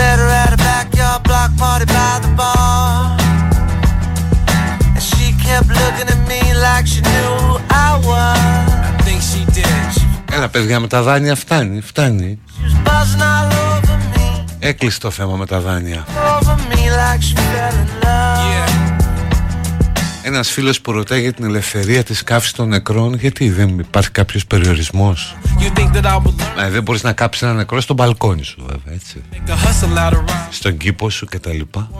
[0.00, 3.16] Met her at a backyard block party by the bar.
[4.96, 7.54] And she kept looking at me like she knew who
[7.86, 8.68] I was.
[8.88, 10.02] I think she did.
[10.32, 12.38] Έλα παιδιά με τα δάνεια φτάνει, φτάνει.
[14.58, 16.04] Έκλεισε το θέμα με τα δάνεια.
[20.24, 24.46] Ένας φίλος που ρωτάει για την ελευθερία της κάψης των νεκρών Γιατί δεν υπάρχει κάποιος
[24.46, 25.36] περιορισμός;
[26.58, 29.22] Ε, Δεν μπορείς να κάψεις ένα νεκρό στο μπαλκόνι σου βέβαια έτσι
[30.50, 31.90] Στον κήπο σου και τα λοιπά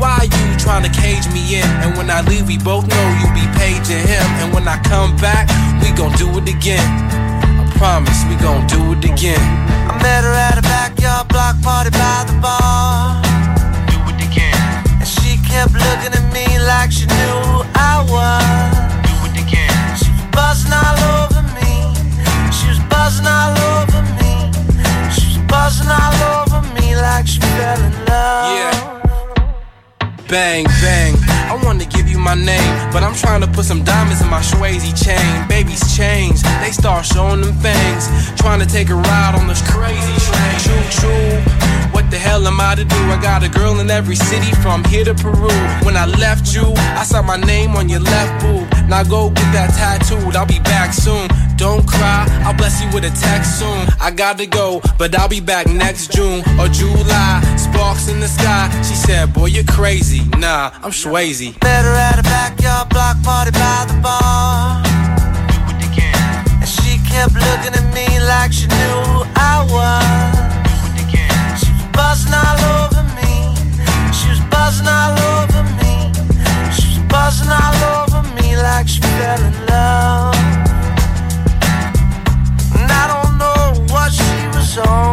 [0.00, 1.70] Why Why you trying to cage me in?
[1.82, 4.26] And when I leave, we both know you be paging him.
[4.40, 5.44] And when I come back,
[5.80, 7.25] we gon' do it again.
[7.78, 9.38] Promise we gon' do it again.
[9.90, 13.20] I met her at a backyard block party by the bar.
[13.92, 14.56] Do it again.
[14.98, 18.72] And she kept looking at me like she knew who I was.
[19.04, 19.76] Do it again.
[20.00, 21.92] She was buzzing all over me.
[22.50, 24.48] She was buzzing all over me.
[25.12, 28.56] She was buzzing all over me like she fell in love.
[28.56, 30.16] Yeah.
[30.28, 31.35] Bang, bang.
[31.46, 34.40] I wanna give you my name, but I'm trying to put some diamonds in my
[34.40, 35.48] Swayze chain.
[35.48, 38.02] Babies change, they start showing them things.
[38.36, 40.56] Trying to take a ride on this crazy train.
[40.64, 41.66] Choo choo.
[41.92, 43.00] What the hell am I to do?
[43.10, 45.48] I got a girl in every city from here to Peru.
[45.82, 48.68] When I left you, I saw my name on your left boob.
[48.88, 50.36] Now go get that tattooed.
[50.36, 51.28] I'll be back soon.
[51.56, 53.88] Don't cry, I'll bless you with a text soon.
[53.98, 57.40] I gotta go, but I'll be back next June or July.
[57.56, 58.68] Sparks in the sky.
[58.82, 60.22] She said, Boy, you're crazy.
[60.38, 61.35] Nah, I'm Swayze.
[61.36, 64.82] Met her at a backyard block party by the bar.
[66.60, 70.32] And she kept looking at me like she knew who I was.
[71.60, 73.52] She was buzzing all over me.
[74.16, 76.08] She was buzzing all over me.
[76.72, 80.34] She was buzzing all over me like she fell in love.
[82.80, 85.05] And I don't know what she was on.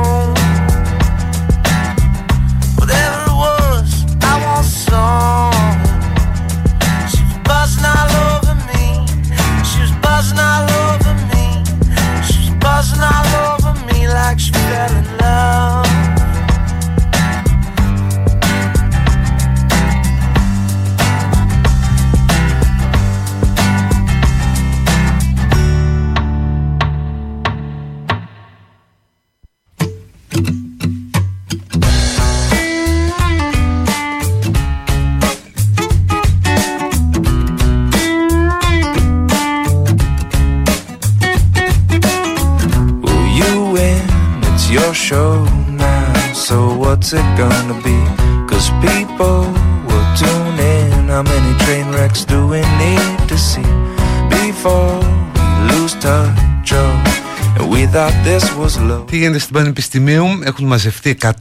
[59.13, 61.31] Τι γίνεται στην Πανεπιστημίου, έχουν μαζευτεί 100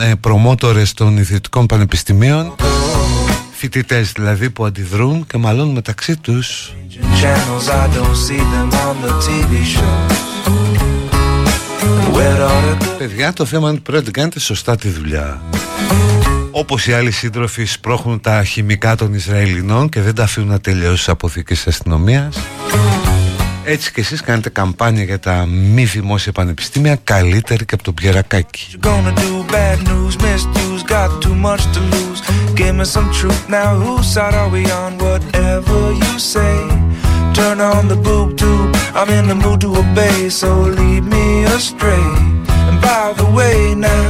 [0.00, 2.54] ε, προμότορες των ιδιωτικών πανεπιστημίων.
[3.52, 6.74] Φοιτητές δηλαδή που αντιδρούν και μαλώνουν μεταξύ τους.
[7.20, 10.12] Channels I don't see them on the TV shows.
[12.16, 15.40] Where are the Παιδιά το θέμα είναι ότι πρέπει να την κάνετε σωστά τη δουλειά.
[16.50, 20.96] Όπως οι άλλοι σύντροφοι σπρώχνουν τα χημικά των Ισραηλινών και δεν τα αφήνουν να τελειώσει
[20.96, 22.36] στις αποθήκες της αστυνομίας
[23.70, 28.66] έτσι και εσείς κάνετε καμπάνια για τα μη δημόσια πανεπιστήμια καλύτερη και από τον Πιερακάκη
[28.72, 29.52] you gonna do?
[29.52, 32.20] Bad news, misuse, got too much to lose.
[32.58, 33.70] Give me some truth now.
[33.84, 34.92] Whose side are we on?
[35.06, 36.56] Whatever you say.
[37.38, 38.70] Turn on the boob tube.
[38.98, 42.06] I'm in the mood to obey, so lead me astray.
[42.68, 43.56] And by the way,
[43.88, 44.06] now,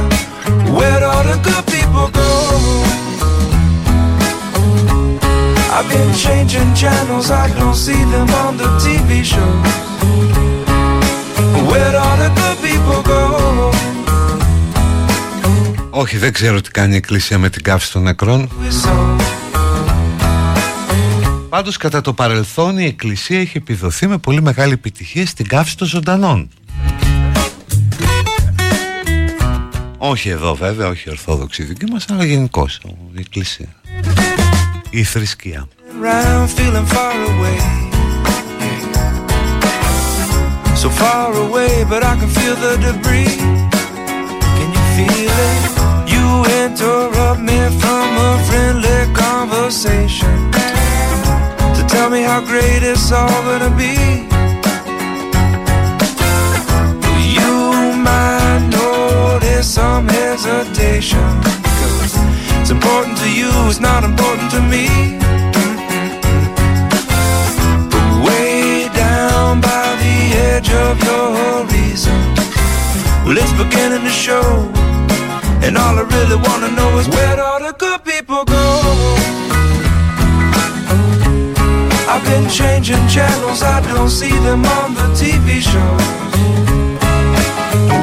[0.75, 2.29] where'd all the good people go?
[5.79, 9.73] I've been changing channels, I don't see them on the TV shows.
[11.69, 13.21] Where'd all the good people go?
[15.89, 19.21] Όχι δεν ξέρω τι κάνει η Εκκλησία με την καύση των νεκρών We saw.
[21.49, 25.87] Πάντως κατά το παρελθόν η Εκκλησία έχει επιδοθεί με πολύ μεγάλη επιτυχία στην καύση των
[25.87, 26.49] ζωντανών
[29.97, 32.79] Όχι εδώ βέβαια, όχι η Ορθόδοξη δική μας, αλλά γενικώς
[33.13, 33.78] η Εκκλησία
[34.90, 35.66] Η θρησκεία
[36.04, 37.58] around feeling far away.
[40.76, 43.36] So far away, but I can feel the debris.
[44.56, 45.62] Can you feel it?
[46.14, 46.26] You
[46.62, 50.36] interrupt me from a friendly conversation
[51.76, 53.96] to tell me how great it's all gonna be.
[57.36, 57.52] You
[58.08, 61.57] might notice some hesitation.
[62.71, 64.85] It's important to you, it's not important to me.
[68.21, 70.17] way down by the
[70.53, 72.13] edge of your reason.
[73.25, 74.69] Well, it's beginning to show,
[75.65, 78.65] and all I really want to know is where all the good people go.
[82.07, 86.05] I've been changing channels, I don't see them on the TV shows.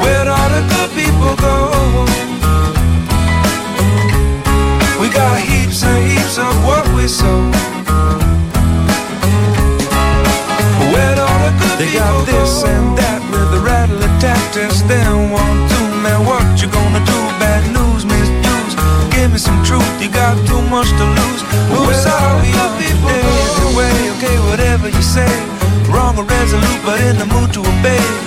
[0.03, 2.26] Where all the good people go?
[5.77, 7.51] Heaps and heaps of what we sow.
[10.91, 14.81] Where all the good they got this and that with the rattle of tactics.
[14.83, 17.19] Then one, two, man, what you gonna do?
[17.37, 18.73] Bad news, misuse.
[19.13, 19.85] Give me some truth.
[20.01, 21.41] You got too much to lose.
[21.69, 22.49] Who's sorry,
[22.81, 23.13] people?
[23.13, 25.29] Anyway, okay, whatever you say.
[25.93, 28.26] Wrong or resolute, but in the mood to obey.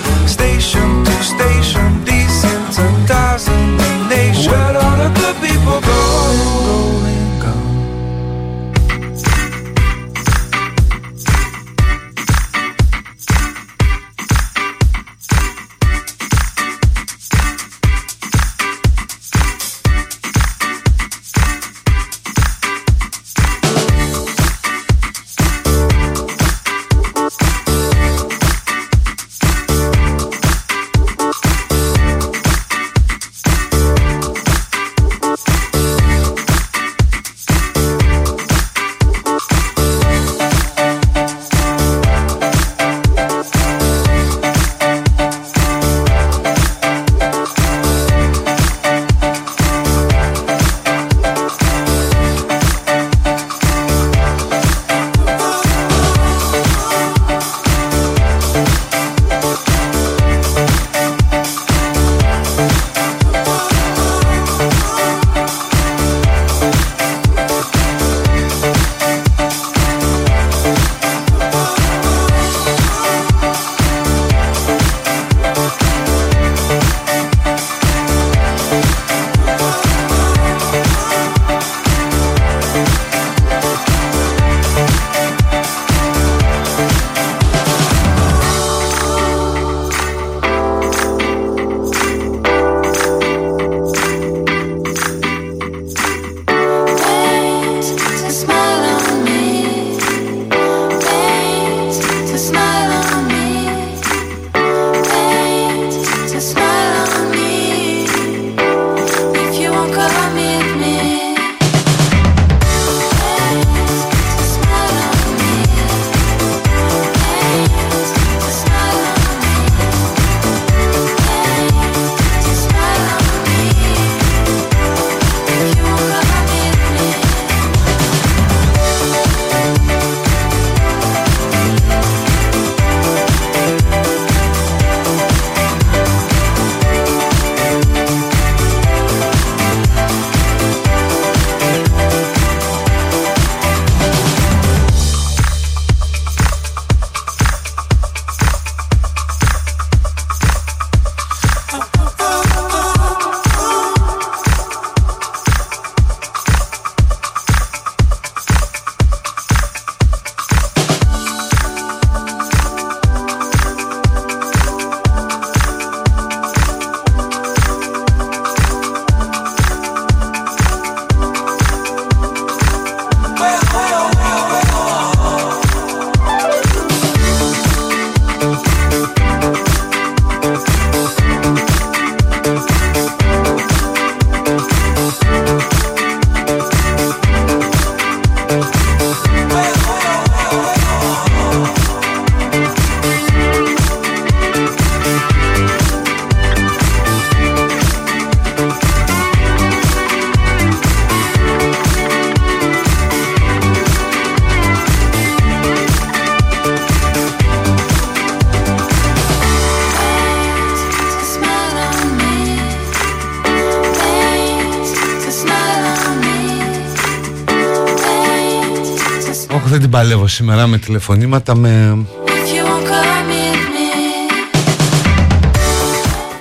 [220.30, 221.98] Σήμερα με τηλεφωνήματα με...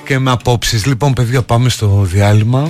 [0.06, 0.86] Και με απόψεις.
[0.86, 2.70] Λοιπόν παιδιά πάμε στο διάλειμμα.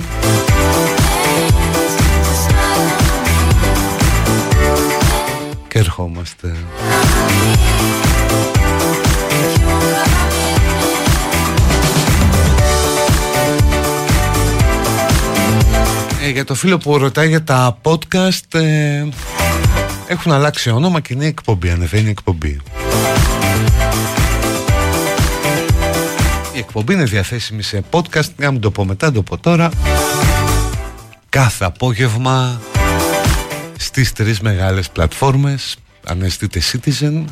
[5.68, 6.56] Και ερχόμαστε.
[16.22, 19.04] Ε, Για το φίλο που ρωτάει για τα podcast ε,
[20.10, 22.60] έχουν αλλάξει όνομα και είναι εκπομπή, ανεβαίνει εκπομπή.
[26.54, 29.70] Η εκπομπή είναι διαθέσιμη σε podcast, να μην το πω μετά, το πω τώρα.
[31.28, 32.60] Κάθε απόγευμα
[33.76, 37.24] στις τρεις μεγάλες πλατφόρμες, ανέστητε Citizen,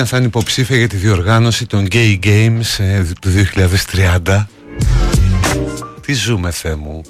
[0.00, 3.30] Αθήνα θα είναι υποψήφια για τη διοργάνωση των Gay Games ε, του
[4.24, 4.44] 2030
[6.00, 7.02] Τι ζούμε Θεέ μου.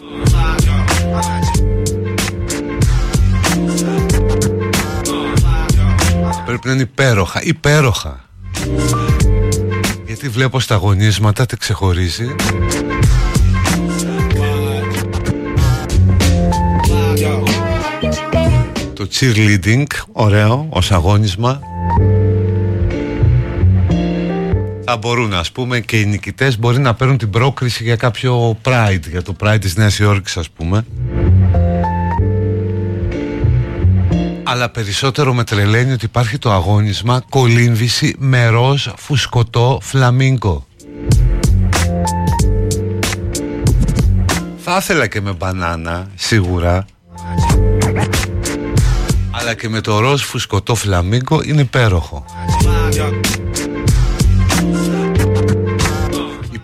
[6.47, 8.25] Πρέπει να είναι υπέροχα, υπέροχα.
[10.07, 12.35] Γιατί βλέπω στα αγωνίσματα τι ξεχωρίζει.
[18.95, 21.70] Το cheerleading, ωραίο ως αγώνισμα
[24.91, 29.09] θα μπορούν ας πούμε και οι νικητές μπορεί να παίρνουν την πρόκριση για κάποιο Pride
[29.11, 30.85] για το Pride της Νέας Υόρκης ας πούμε.
[34.43, 40.67] Αλλά περισσότερο με τρελαίνει ότι υπάρχει το αγώνισμα κολύμβηση με ροζ φουσκωτό φλαμίγκο
[44.57, 46.85] θα ήθελα και με μπανάνα σίγουρα.
[49.31, 52.25] Αλλά και με το ροζ φουσκωτό φλαμίγκο είναι υπέροχο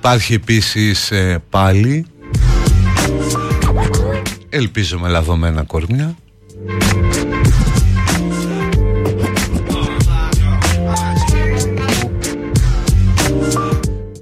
[0.06, 2.06] Υπάρχει επίσης ε, πάλι.
[4.48, 6.16] Ελπίζω με λαδωμένα κορμιά.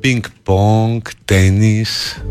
[0.01, 2.22] Πινκ πονγκ, τένις.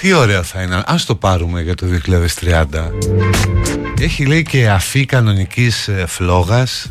[0.00, 0.82] Τι ωραία θα είναι.
[0.86, 1.86] Ας το πάρουμε για το
[2.40, 6.90] 2030 έχει λέει και αφή κανονικής ε, φλόγας.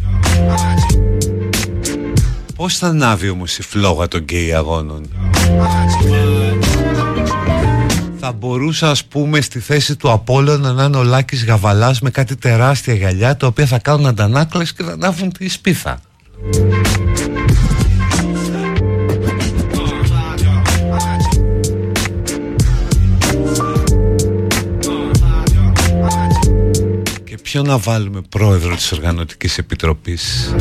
[2.56, 5.10] Πώς θα ανάβει όμως η φλόγα των γκέι αγώνων;
[8.20, 12.36] Θα μπορούσα ας πούμε στη θέση του Απόλλωνα να είναι ο Λάκης Γαβαλάς με κάτι
[12.36, 16.02] τεράστια γυαλιά τα οποία θα κάνουν αντανάκλες και θα ανάβουν τη σπίθα
[27.56, 30.56] Ποιο να βάλουμε πρόεδρο της Οργανωτικής Επιτροπής;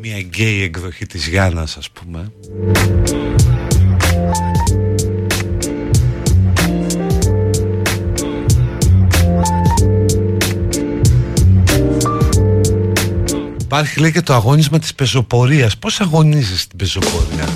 [0.00, 2.32] Μια γκέι εκδοχή της Γιάννας ας πούμε.
[13.60, 15.78] Υπάρχει λέει και το αγώνισμα της πεζοπορίας.
[15.78, 17.48] Πώς αγωνίζεις την πεζοπορία;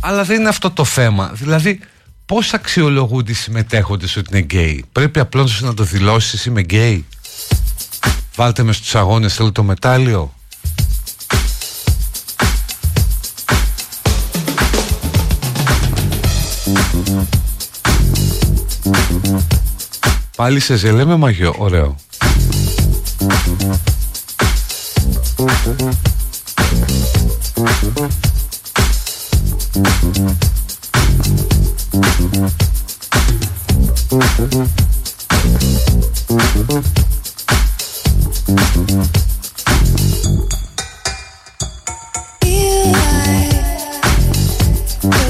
[0.00, 1.30] Αλλά δεν είναι αυτό το θέμα.
[1.34, 1.80] Δηλαδή
[2.26, 7.06] πώς αξιολογούνται οι συμμετέχοντες ότι είναι γκέι; Πρέπει απλώς να το δηλώσεις είμαι γκέι
[8.36, 10.34] Βάλτε με στους αγώνες θέλω το μετάλλιο;
[20.36, 21.96] Πάλι σε ζελέ μαγιό, ωραίο
[32.34, 32.50] Feel like,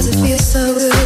[0.08, 1.03] it feels so good?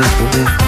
[0.00, 0.67] Mm-hmm.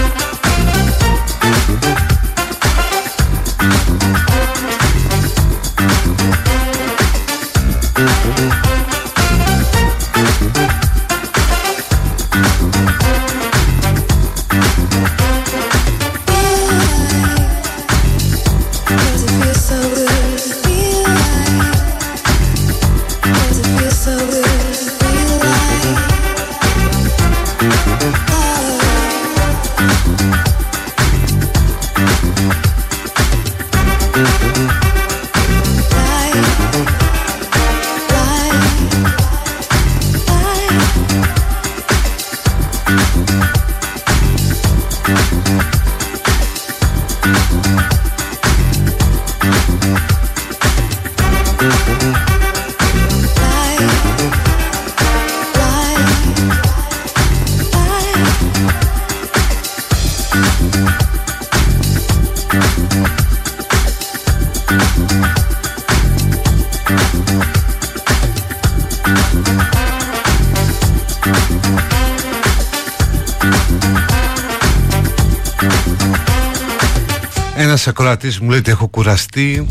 [78.00, 79.66] Ακροατής μου λέει ότι έχω κουραστεί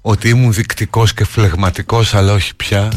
[0.00, 2.92] Ότι ήμουν δεικτικός και φλεγματικός αλλά όχι πια.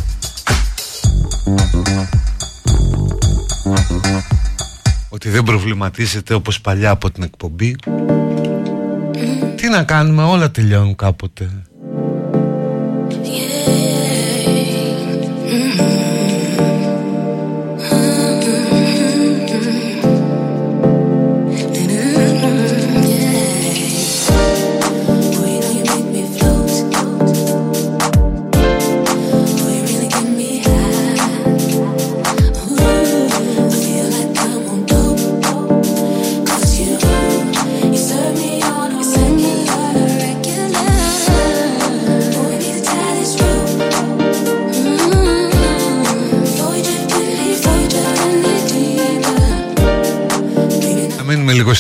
[5.10, 7.76] Ότι δεν προβληματίζεται όπως παλιά από την εκπομπή.
[9.56, 11.50] Τι να κάνουμε όλα τελειώνουν κάποτε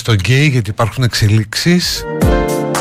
[0.05, 2.05] στο γκέι γιατί υπάρχουν εξελίξεις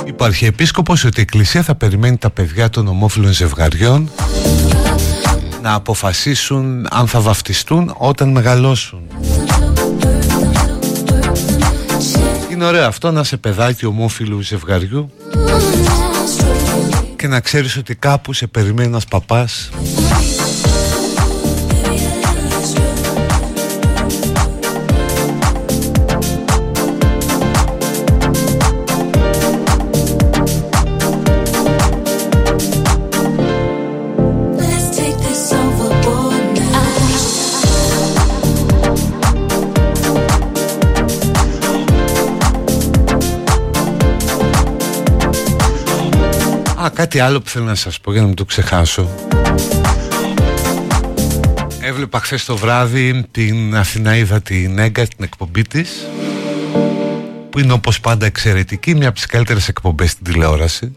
[0.05, 4.11] Υπάρχει επίσκοπος ότι η Εκκλησία θα περιμένει τα παιδιά των ομόφυλων ζευγαριών
[5.62, 9.01] να αποφασίσουν αν θα βαφτιστούν όταν μεγαλώσουν.
[12.51, 15.11] Είναι ωραίο αυτό να σε παιδάκι ομόφυλου ζευγαριού
[17.16, 19.70] και να ξέρεις ότι κάπου σε περιμένει ένας παπάς
[47.15, 49.09] κάτι άλλο που θέλω να σας πω για να μην το ξεχάσω.
[51.81, 56.07] Έβλεπα χθες το βράδυ την Αθηναίδα την Έγκα, την εκπομπή της
[57.51, 60.95] που είναι όπως πάντα εξαιρετική, μια από τις καλύτερες εκπομπές στην τηλεόραση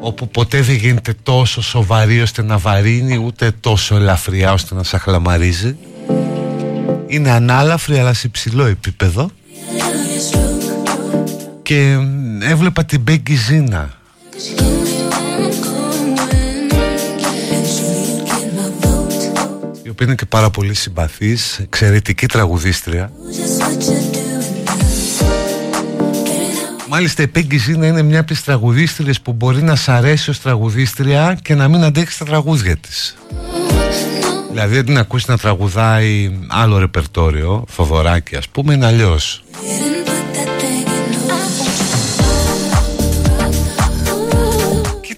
[0.00, 5.76] όπου ποτέ δεν γίνεται τόσο σοβαρή ώστε να βαρύνει ούτε τόσο ελαφριά ώστε να σαχλαμαρίζει
[7.06, 9.30] είναι ανάλαφρη αλλά σε υψηλό επίπεδο.
[11.62, 11.98] Και
[12.42, 13.90] έβλεπα την Μπέγκη Ζίνα
[19.82, 23.12] η οποία είναι και πάρα πολύ συμπαθής εξαιρετική τραγουδίστρια.
[26.88, 30.40] Μάλιστα η Πέγκη Ζίνα είναι μια από τις τραγουδίστριες που μπορεί να σ' αρέσει ως
[30.40, 33.16] τραγουδίστρια και να μην αντέξει τα τραγούδια της.
[34.50, 39.44] Δηλαδή δεν την ακούσει να τραγουδάει άλλο ρεπερτόριο, φοβοράκι ας πούμε, είναι αλλιώς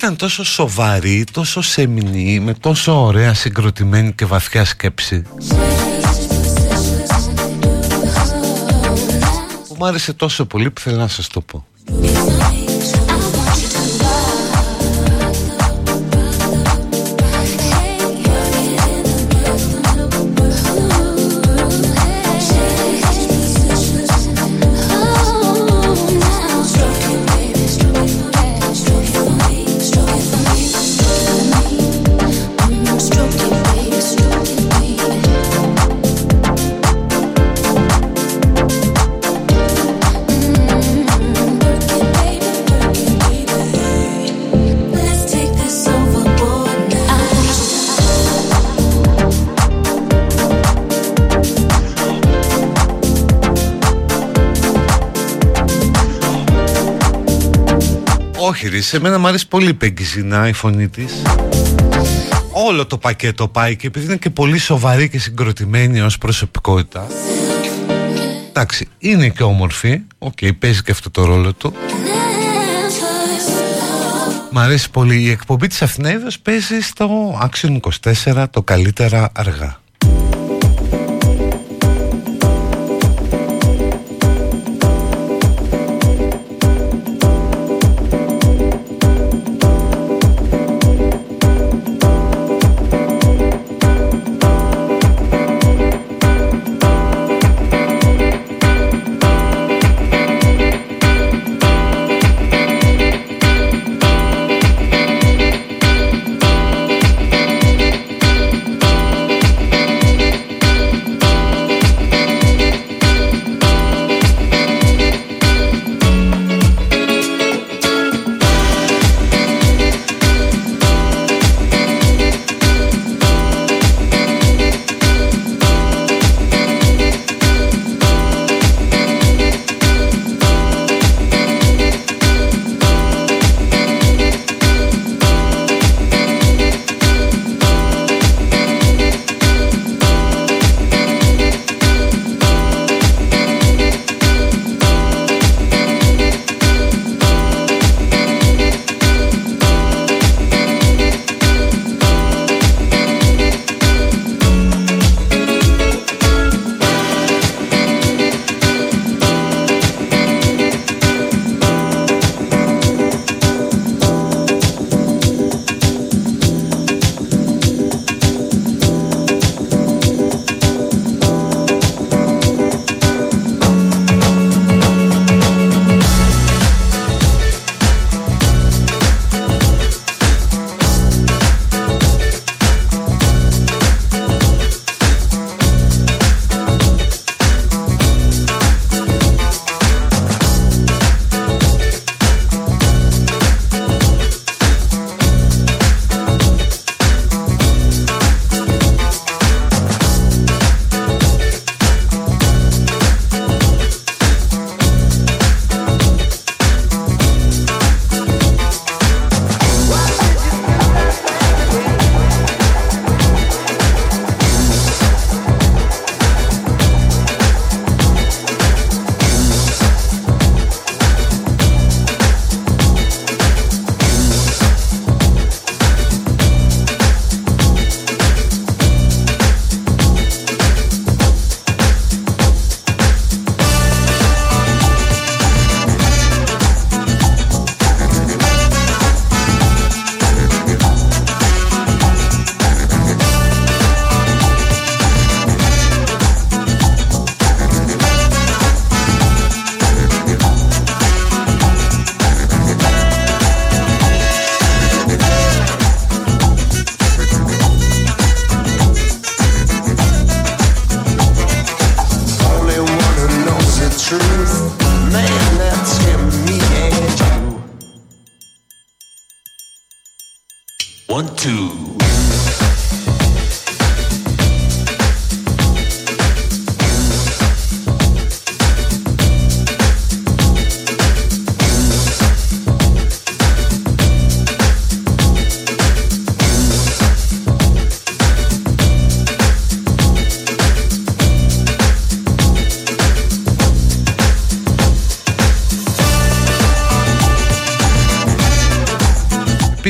[0.06, 5.22] ήταν τόσο σοβαρή, τόσο σεμινή, με τόσο ωραία συγκροτημένη και βαθιά σκέψη.
[9.68, 11.66] Που μου άρεσε τόσο πολύ που θέλω να σας το πω.
[58.56, 61.22] Όχι σε μένα μου αρέσει πολύ η Πέγκυ Ζήνα, η φωνή της.
[62.52, 67.06] Όλο το πακέτο πάει και επειδή είναι και πολύ σοβαρή και συγκροτημένη ως προσωπικότητα
[68.48, 70.00] Εντάξει, είναι και όμορφη.
[70.18, 71.74] OK, okay, παίζει και αυτό το ρόλο του.
[74.50, 77.78] Μ' αρέσει πολύ Η εκπομπή της Αθηναΐδος παίζει στο Action
[78.32, 79.80] 24 το καλύτερα αργά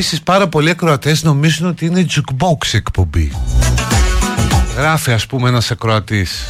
[0.09, 3.31] Επίσης πάρα πολλοί ακροατές νομίζουν ότι είναι jukebox εκπομπή.
[4.75, 6.45] Γράφει ας πούμε ένας ακροατής.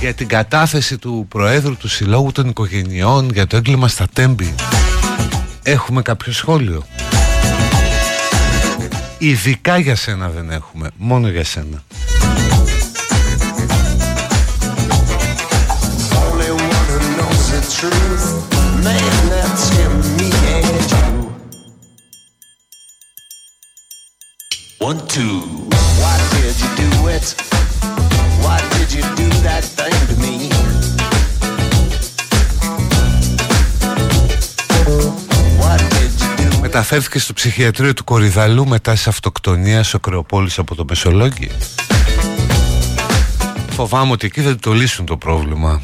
[0.00, 4.54] Για την κατάθεση του Προέδρου του Συλλόγου των Οικογενειών για το έγκλημα στα Τέμπη.
[5.62, 6.86] Έχουμε κάποιο σχόλιο;
[9.18, 11.82] Ειδικά για σένα δεν έχουμε, μόνο για σένα.
[20.00, 20.17] One,
[24.94, 25.40] two.
[26.00, 27.26] Why did you do it?
[28.42, 30.34] Why did you do that thing to me?
[36.60, 41.50] Μεταφέρθηκε στο ψυχιατρίο του Κορυδαλού μετά σε αυτοκτονία στο Κρεοπόλης από το Μεσολόγγι.
[43.70, 45.80] Φοβάμαι ότι εκεί δεν το λύσουν το πρόβλημα.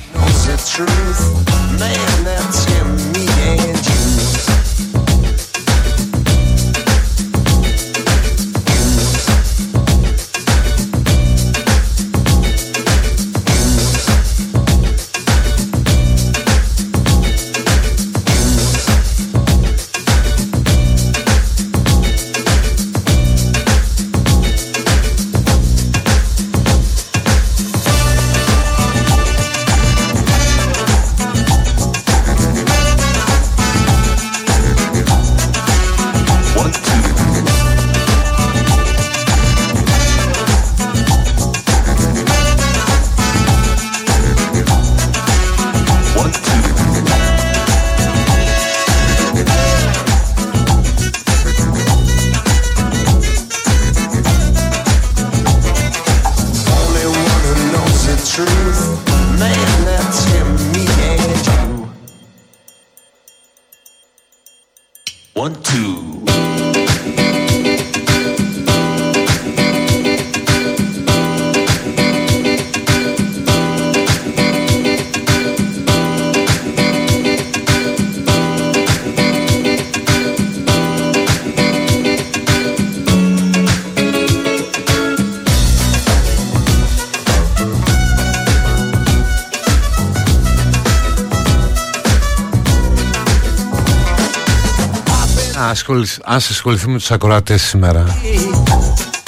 [96.24, 98.18] Αν σε ασχοληθεί με τους ακροατές σήμερα.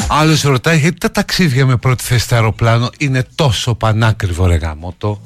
[0.09, 5.21] Άλλος ρωτάει γιατί τα ταξίδια με πρώτη θέση στο αεροπλάνο είναι τόσο πανάκριβο ρε γαμότο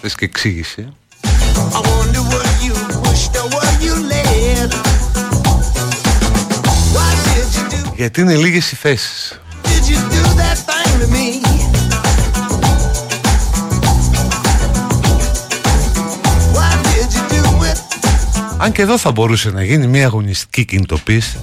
[0.00, 0.88] Θες και εξήγηση
[7.96, 9.41] Γιατί είναι λίγες οι θέσεις
[18.62, 21.38] Αν και εδώ θα μπορούσε να γίνει μια αγωνιστική κινητοποίηση.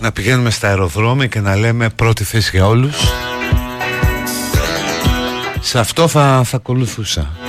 [0.00, 2.96] Να πηγαίνουμε στα αεροδρόμια και να λέμε πρώτη θέση για όλους.
[5.60, 7.43] Σε αυτό θα, θα ακολουθούσα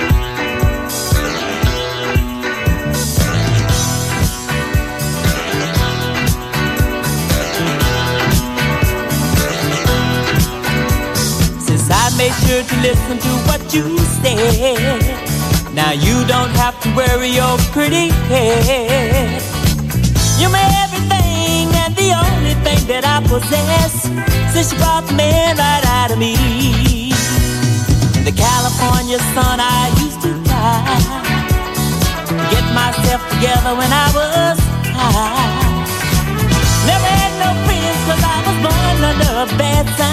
[16.96, 19.42] worry your pretty head.
[20.40, 24.08] You're my everything and the only thing that I possess.
[24.52, 26.32] Since you brought the man right out of me.
[28.16, 30.96] In the California sun, I used to cry.
[32.50, 34.58] Get myself together when I was
[34.96, 35.84] high.
[36.88, 40.05] Never had no friends cause I was born under a bad sign.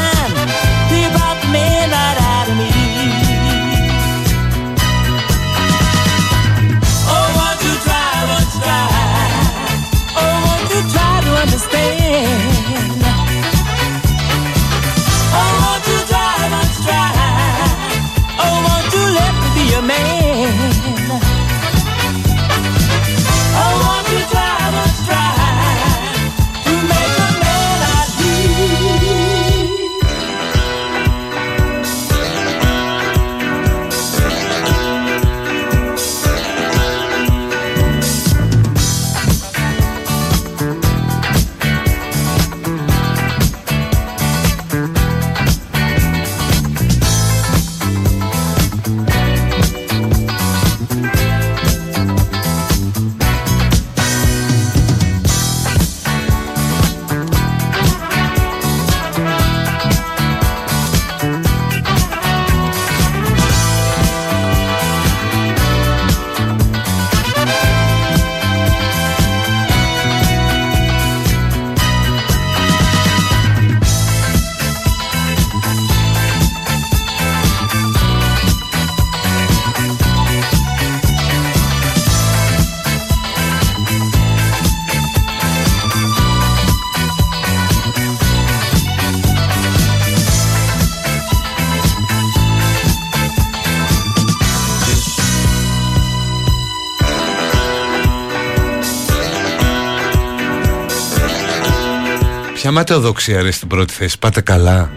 [102.73, 104.19] ματαιοδοξία ρε στην πρώτη θέση.
[104.19, 104.91] Πάτε καλά.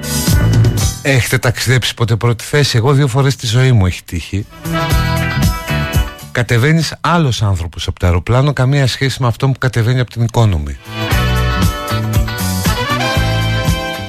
[1.03, 4.47] Έχετε ταξιδέψει ποτέ πρώτη θέση; Εγώ δύο φορές στη ζωή μου έχει τύχει.
[6.33, 10.77] Κατεβαίνεις άλλος άνθρωπος από το αεροπλάνο, καμία σχέση με αυτό που κατεβαίνει από την οικόνομη.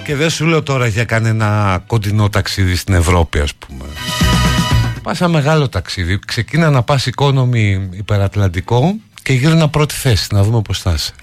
[0.03, 3.85] Και δεν σου λέω τώρα για κανένα κοντινό ταξίδι στην Ευρώπη ας πούμε.
[5.03, 6.19] Πας ένα μεγάλο ταξίδι.
[6.25, 11.13] Ξεκίνα να πας οικόνομη υπερατλαντικό και γύρνα πρώτη θέση να δούμε πώς θα είσαι.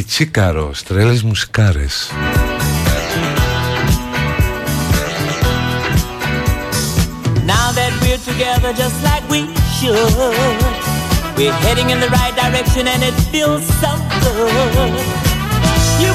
[0.00, 2.10] Πιτσίκαρο, τρέλες μουσικάρες.
[7.46, 9.40] Now that we're together just like we
[9.76, 10.34] should
[11.36, 13.90] We're heading in the right direction and it feels so
[14.22, 14.94] good
[16.02, 16.12] You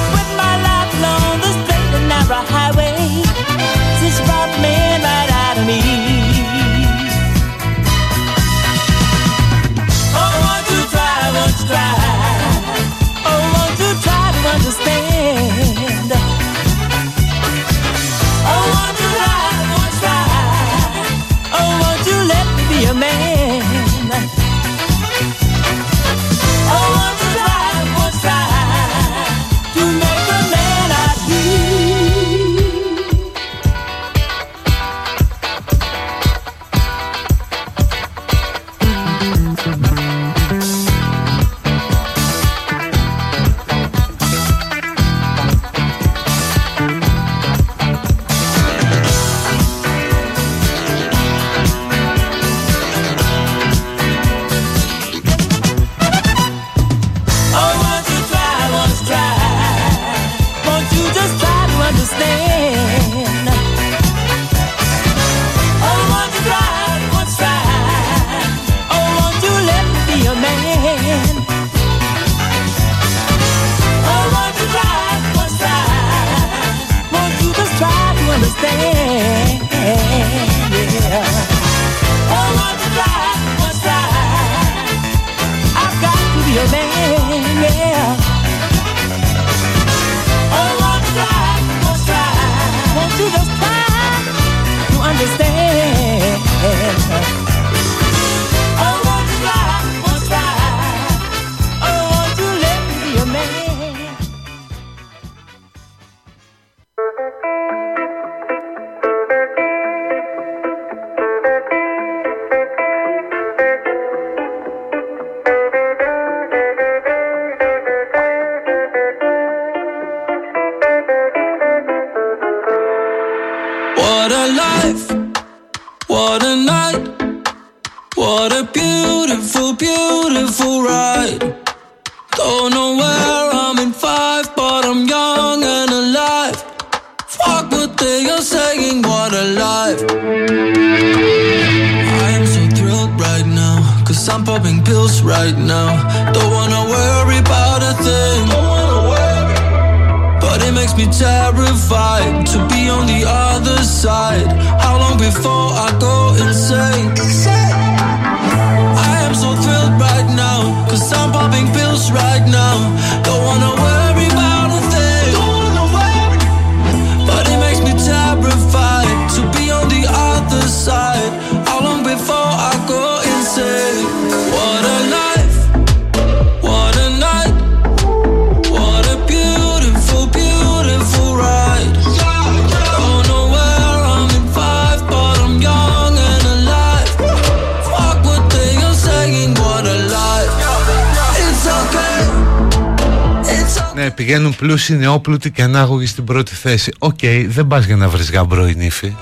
[194.66, 196.92] πλούσιοι νεόπλουτοι και ανάγωγοι στην πρώτη θέση.
[196.98, 199.14] Οκ, δεν πας για να βρεις γαμπρό η νύφη.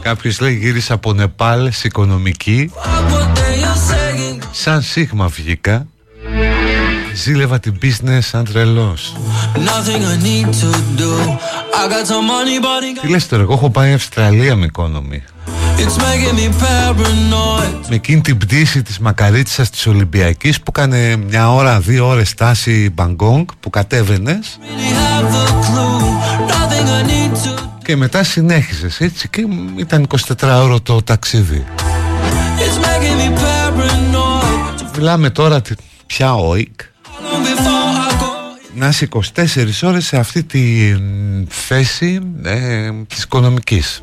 [0.00, 2.70] Κάποιος λέει γύρισα από Νεπάλ, σε οικονομική.
[4.50, 5.86] Σαν σίγμα βγήκα.
[7.14, 9.16] Ζήλευα την business σαν τρελός.
[13.00, 15.22] Τι λες τώρα, εγώ έχω πάει Αυστραλία με οικονομική.
[17.88, 22.90] Με εκείνη την πτήση της Μακαρίτσας της Ολυμπιακής που έκανε μια ώρα, δύο ώρες στάση
[22.94, 24.58] Μπαγκόγκ που κατέβαινες.
[27.84, 29.46] Και μετά συνέχισες έτσι και
[29.76, 30.06] ήταν
[30.36, 31.64] 24 ώρο το ταξίδι.
[34.94, 35.60] Μιλάμε τώρα
[36.06, 36.80] πια ΟΙΚ
[38.78, 40.94] να είσαι 24 ώρες σε αυτή τη
[41.48, 44.02] θέση ε, της οικονομικής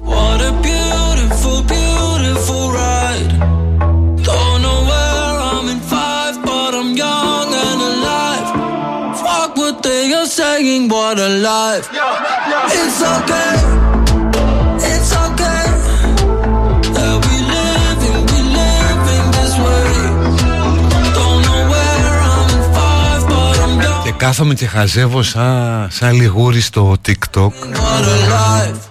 [22.52, 24.04] in five, but I'm young.
[24.04, 27.52] Και κάθομαι και χαζεύω σαν, σαν λιγούρι στο TikTok.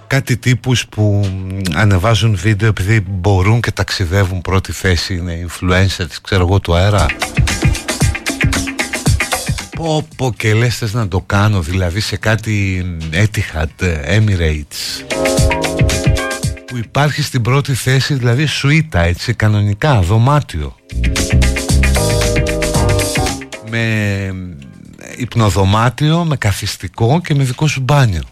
[0.07, 1.29] Κάτι τύπους που
[1.73, 7.05] ανεβάζουν βίντεο επειδή μπορούν και ταξιδεύουν πρώτη θέση Είναι influencers, ξέρω εγώ, του αέρα
[9.75, 13.83] Πω πω και λες θες να το κάνω δηλαδή σε κάτι Etihad
[14.17, 15.05] Emirates
[16.65, 20.75] που υπάρχει στην πρώτη θέση δηλαδή σουίτα έτσι κανονικά δωμάτιο.
[23.69, 24.33] Με
[25.17, 28.23] υπνοδωμάτιο με καθιστικό και με δικό σου μπάνιο.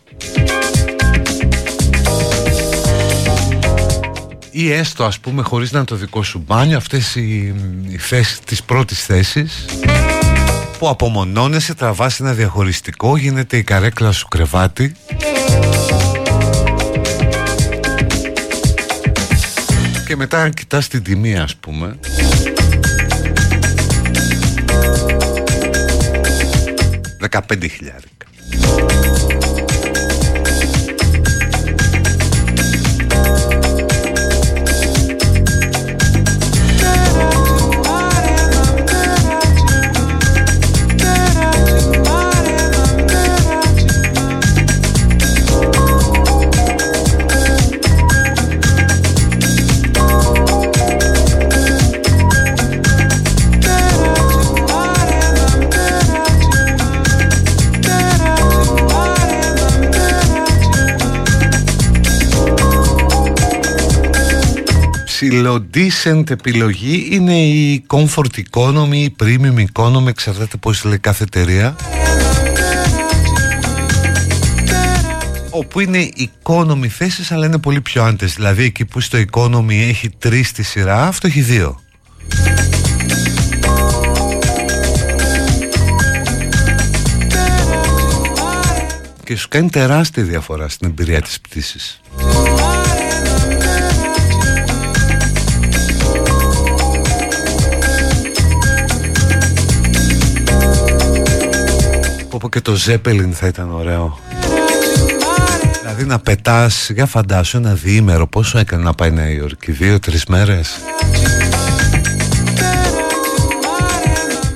[4.52, 7.54] Ή έστω ας πούμε χωρίς να είναι το δικό σου μπάνιο αυτές οι,
[7.88, 9.66] οι θέσεις της πρώτης θέσης
[10.84, 14.96] που απομονώνεσαι, τραβάς ένα διαχωριστικό, γίνεται η καρέκλα σου κρεβάτι.
[20.08, 22.00] Και μετά κοιτάς την τιμή ας πούμε.
[27.20, 28.26] Δεκαπέντε χιλιάρικα
[65.34, 71.76] ψηλό decent επιλογή είναι η comfort economy, η premium economy, εξαρτάται πώς λέει κάθε εταιρεία.
[75.50, 78.34] Όπου είναι economy θέσεις αλλά είναι πολύ πιο άντες.
[78.34, 81.80] Δηλαδή εκεί που στο economy έχει τρεις στη σειρά, αυτό έχει δύο.
[89.24, 92.02] Και σου κάνει τεράστια διαφορά στην εμπειρία της πτήσης.
[102.40, 104.20] Πω και το Ζέπελιν θα ήταν ωραίο.
[105.80, 110.80] Δηλαδή να πετάς Για φαντάσου ένα διήμερο Πόσο έκανε να πάει Νέα Υόρκη Δύο-τρεις μέρες.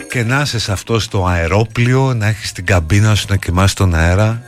[0.09, 3.95] Και να είσαι σε αυτό στο αερόπλιο Να έχεις την καμπίνα σου να κοιμάσαι τον
[3.95, 4.41] αέρα.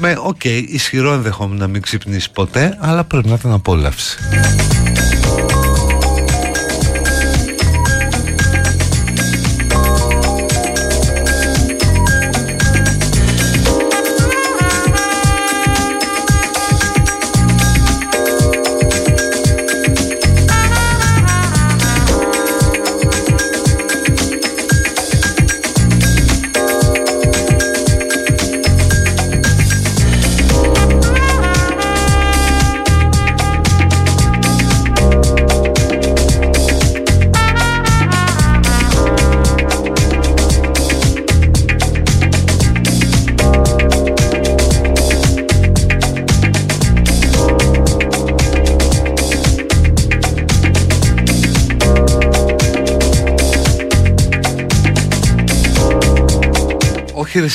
[0.00, 4.18] Με OK, okay, ισχυρό ενδεχόμενο να μην ξυπνήσεις ποτέ Αλλά πρέπει να την απόλαυση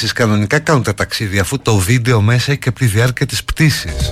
[0.03, 2.85] όχι ρε εσείς κανονικά κάνουν τα ταξίδια αφού το βίντεο μέσα έχει και από τη
[2.85, 4.11] διάρκεια της πτήσης.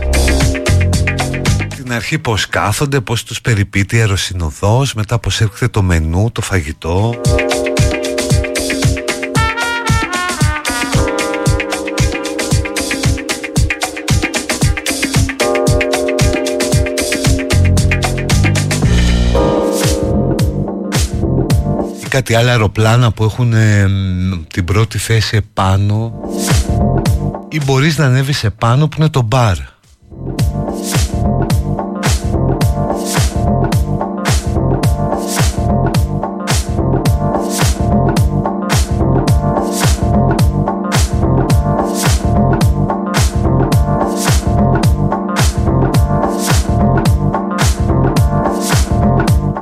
[1.75, 6.41] Την αρχή πως κάθονται, πως τους περιποιείται η αεροσυνοδός Μετά πως έρχεται το μενού, το
[6.41, 7.21] φαγητό
[22.11, 23.53] κάτι άλλα αεροπλάνα που έχουν
[24.53, 26.13] την πρώτη θέση επάνω
[27.49, 29.57] ή μπορείς να ανέβεις επάνω που είναι το μπαρ;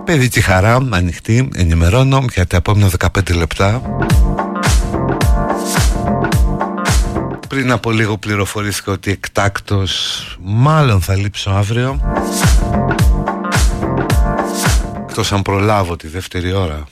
[0.10, 3.82] Παιδί τη χαρά, ανοιχτή, ενημερώνω για τα επόμενα 15 λεπτά.
[7.48, 12.02] Πριν από λίγο πληροφορήθηκα ότι εκτάκτος μάλλον θα λείψω αύριο.
[15.10, 16.84] Εκτός αν προλάβω τη δεύτερη ώρα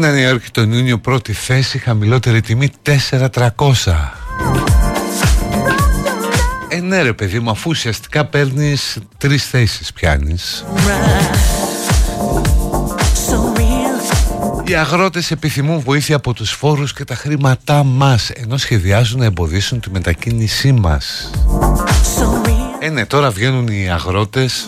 [0.00, 2.70] Νέα Υόρκη τον Ιούνιο πρώτη θέση χαμηλότερη τιμή
[3.10, 3.48] 4.300
[6.68, 10.64] Ε ναι ρε παιδί μου αφού ουσιαστικά παίρνεις τρεις θέσεις πιάνεις.
[14.64, 19.80] Οι αγρότες επιθυμούν βοήθεια από τους φόρους και τα χρήματά μας ενώ σχεδιάζουν να εμποδίσουν
[19.80, 21.30] τη μετακίνησή μας.
[22.78, 24.66] Ε ναι τώρα βγαίνουν οι αγρότες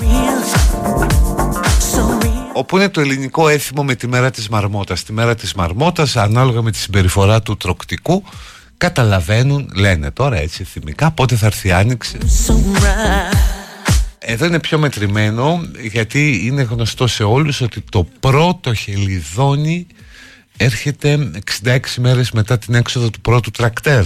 [2.63, 5.03] Όπου είναι το ελληνικό έθιμο με τη μέρα της Μαρμότας.
[5.03, 8.25] Τη μέρα της Μαρμότας ανάλογα με τη συμπεριφορά του τροκτικού
[8.77, 12.19] Καταλαβαίνουν, λένε τώρα έτσι θυμικά Πότε θα έρθει η άνοιξη.
[14.19, 15.61] Εδώ είναι πιο μετρημένο
[15.91, 19.87] Γιατί είναι γνωστό σε όλους Ότι το πρώτο χελιδόνι
[20.57, 21.31] Έρχεται
[21.65, 24.05] 66 μέρες μετά την έξοδο του πρώτου τρακτέρ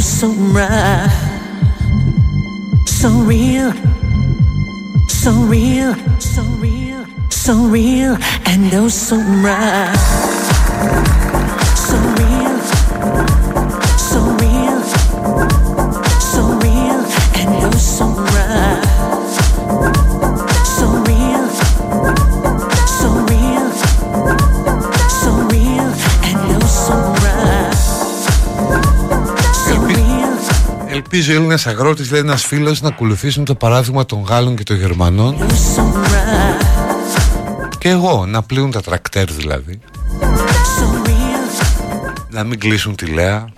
[0.00, 0.30] so.
[3.00, 3.72] So real,
[5.08, 8.18] so real, so real, so real.
[8.44, 9.96] And oh so right.
[11.74, 12.39] So real,
[31.12, 34.76] Ελπίζω οι Έλληνες αγρότες, λέει ένας φίλος, να ακολουθήσουν το παράδειγμα των Γάλλων και των
[34.76, 35.36] Γερμανών.
[37.78, 39.80] Και εγώ να πλύνουν τα τρακτέρ δηλαδή.
[42.30, 43.48] Να μην κλείσουν τη Λέα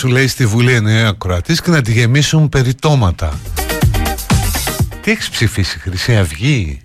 [0.00, 3.40] σου λέει στη Βουλή εννέα ακροατής και να τη γεμίσουν περιτώματα.
[5.02, 6.82] Τι έχεις ψηφίσει Χρυσή Αυγή;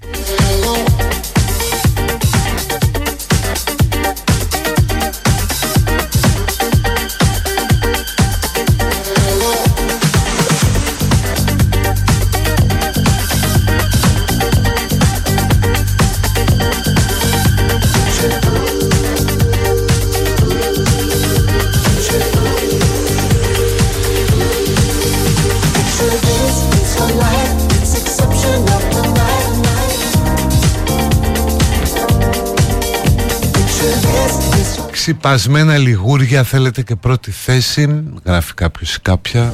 [35.26, 39.54] Ξυπασμένα λιγούρια θέλετε και πρώτη θέση Γράφει κάποιος ή κάποια.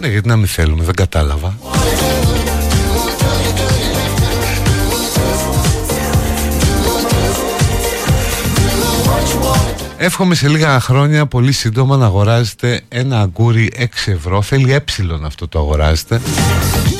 [0.00, 1.58] Ναι γιατί να μην θέλουμε δεν κατάλαβα.
[9.96, 14.42] Εύχομαι σε λίγα χρόνια πολύ σύντομα να αγοράζετε ένα αγκούρι 6 ευρώ.
[14.42, 14.82] Θέλει ε
[15.24, 16.20] αυτό το αγοράζετε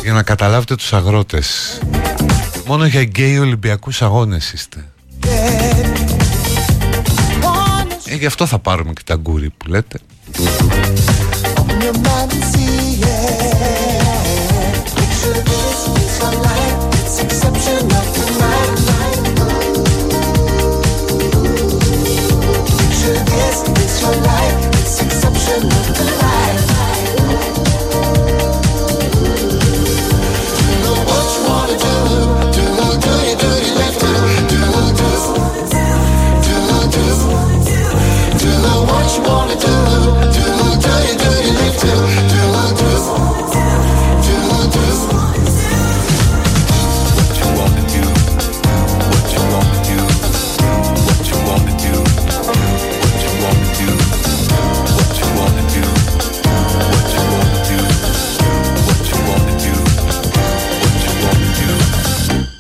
[0.03, 1.79] Για να καταλάβετε τους αγρότες.
[2.67, 4.86] Μόνο για γκέι Ολυμπιακούς αγώνες είστε
[8.17, 9.99] γι' αυτό θα πάρουμε και τα γκούρι που λέτε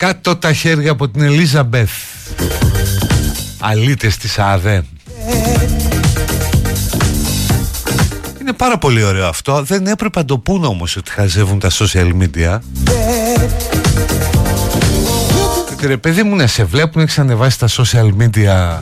[0.06, 1.90] Κάτω τα χέρια από την Ελίζα Μπεθ
[3.58, 4.84] Αλίτες της ΑΔΕ
[8.40, 9.62] Είναι πάρα πολύ ωραίο αυτό.
[9.62, 12.58] Δεν έπρεπε να το πούνε όμως ότι χαζεύουν τα social media.
[15.76, 18.80] Και ρε παιδί μου να σε βλέπουν Έχεις ανεβάσει τα social media.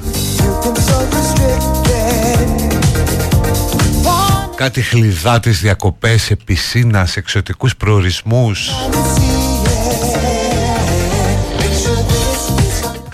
[4.57, 8.71] Κάτι χλιδάτες διακοπές σε πισίνα, σε εξωτικούς προορισμούς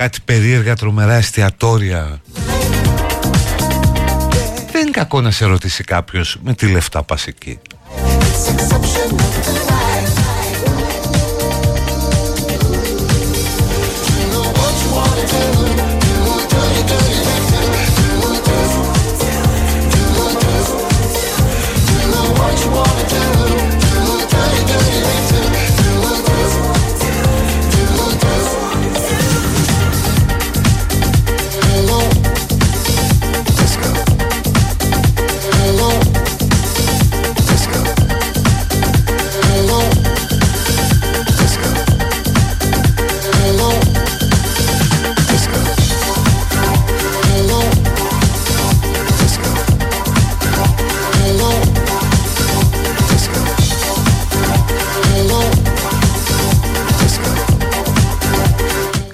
[0.01, 2.21] κάτι περίεργα τρομερά εστιατόρια.
[4.73, 7.59] Δεν είναι κακό να σε ρωτήσει κάποιος με τι λεφτά πας εκεί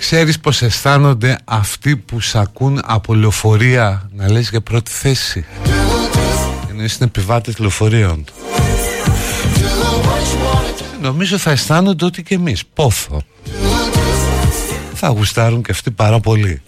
[0.09, 5.45] Ξέρεις πως αισθάνονται αυτοί που σ' ακούν από λεωφορεία να λες για πρώτη θέση
[6.71, 8.25] Εννοείς είναι επιβάτες λεωφορείων
[11.01, 13.23] Νομίζω θα αισθάνονται ότι και εμείς Πόθο
[14.95, 16.63] θα γουστάρουν και αυτοί πάρα πολύ.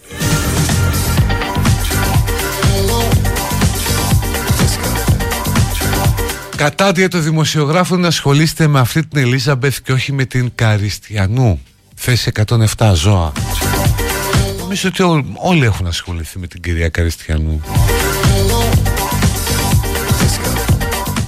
[6.56, 11.60] Κατάδια το δημοσιογράφο να ασχολείστε με αυτή την Ελίζαμπεθ και όχι με την Καριστιανού.
[12.00, 12.30] Θέση
[12.76, 13.32] 107 ζώα.
[14.58, 17.62] Νομίζω ότι όλοι έχουν ασχοληθεί με την κυρία Καριστιανού.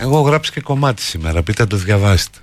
[0.00, 2.38] Εγώ έχω γράψει και κομμάτι σήμερα, πείτε να το διαβάσετε.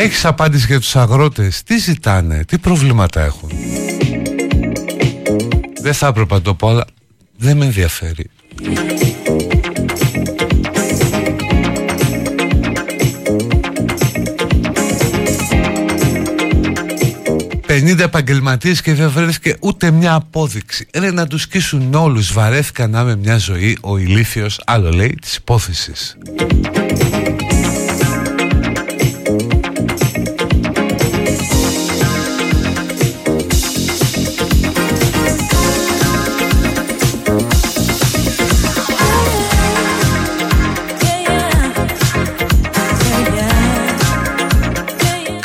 [0.00, 3.50] Έχεις απάντηση για τους αγρότες Τι ζητάνε, τι προβλήματα έχουν
[5.82, 6.84] Δεν θα έπρεπε να το πω αλλά
[7.36, 8.30] δεν με ενδιαφέρει
[17.66, 20.86] 50 επαγγελματίες και δεν βρέθηκε ούτε μια απόδειξη.
[20.94, 22.32] Ρε να τους σκίσουν όλους.
[22.32, 26.16] Βαρέθηκα να είμαι μια ζωή ο ηλίθιος, άλλο λέει, της υπόθεσης.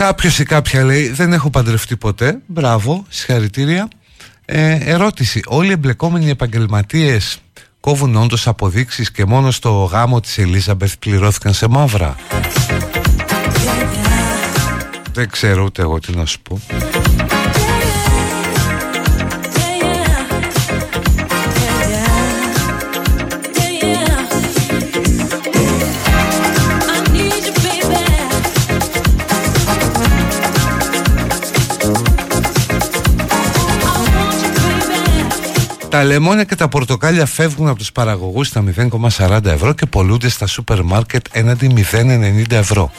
[0.05, 2.39] Κάποιος ή κάποια λέει δεν έχω παντρευτεί ποτέ.
[2.45, 3.87] Μπράβο, συγχαρητήρια.
[4.45, 5.41] Ε, ερώτηση.
[5.45, 7.37] Όλοι οι εμπλεκόμενοι επαγγελματίες
[7.79, 12.15] κόβουν όντως αποδείξεις και μόνο στο γάμο της Ελίζαμπεθ πληρώθηκαν σε μαύρα;
[15.13, 16.61] Δεν ξέρω ούτε εγώ τι να σου πω.
[35.95, 38.63] Τα λεμόνια και τα πορτοκάλια φεύγουν από τους παραγωγούς στα
[39.17, 42.91] 0,40 ευρώ και πολλούνται στα σούπερ μάρκετ έναντι 0,90 ευρώ.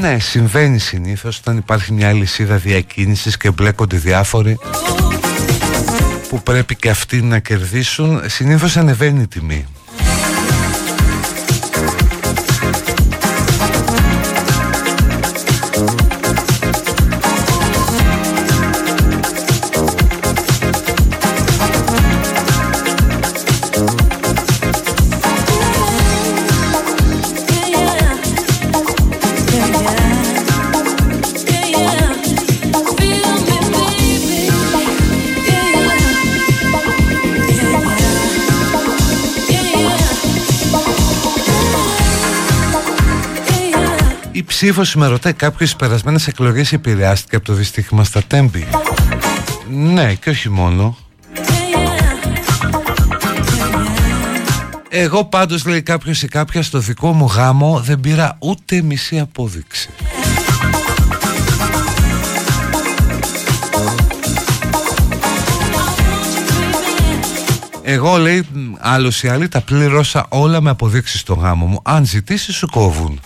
[0.00, 4.58] Ναι, συμβαίνει συνήθως όταν υπάρχει μια λυσίδα διακίνησης και μπλέκονται διάφοροι
[6.28, 9.66] που πρέπει και αυτοί να κερδίσουν, συνήθως ανεβαίνει η τιμή.
[44.60, 48.66] Ψήφο με ρωτάει κάποιος στις περασμένες εκλογές επηρεάστηκε από το δυστύχημα στα Τέμπη.
[49.70, 50.96] Ναι, και όχι μόνο.
[54.88, 59.90] Εγώ πάντως λέει κάποιος ή κάποια στο δικό μου γάμο δεν πήρα ούτε μισή απόδειξη.
[67.82, 68.46] Εγώ λέει
[68.78, 71.80] άλλος ή άλλοι τα πλήρωσα όλα με αποδείξεις στο γάμο μου.
[71.82, 73.20] Αν ζητήσεις σου κόβουν.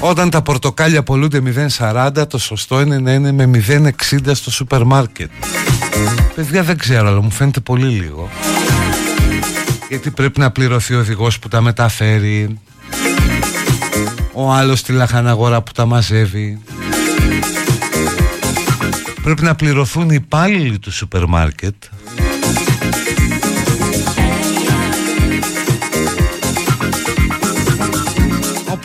[0.00, 1.42] Όταν τα πορτοκάλια πολλούνται
[1.78, 3.90] 0,40 το σωστό είναι να είναι με 0,60
[4.32, 5.30] στο σούπερ μάρκετ
[6.34, 8.28] Παιδιά δεν ξέρω αλλά μου φαίνεται πολύ λίγο.
[9.88, 12.58] Γιατί πρέπει να πληρωθεί ο οδηγός που τα μεταφέρει.
[14.32, 16.58] Ο άλλος στη λαχαναγορά που τα μαζεύει.
[19.22, 21.74] Πρέπει να πληρωθούν οι υπάλληλοι του σούπερ μάρκετ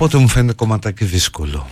[0.04, 1.68] Οπότε μου φαίνεται κομματάκι δύσκολο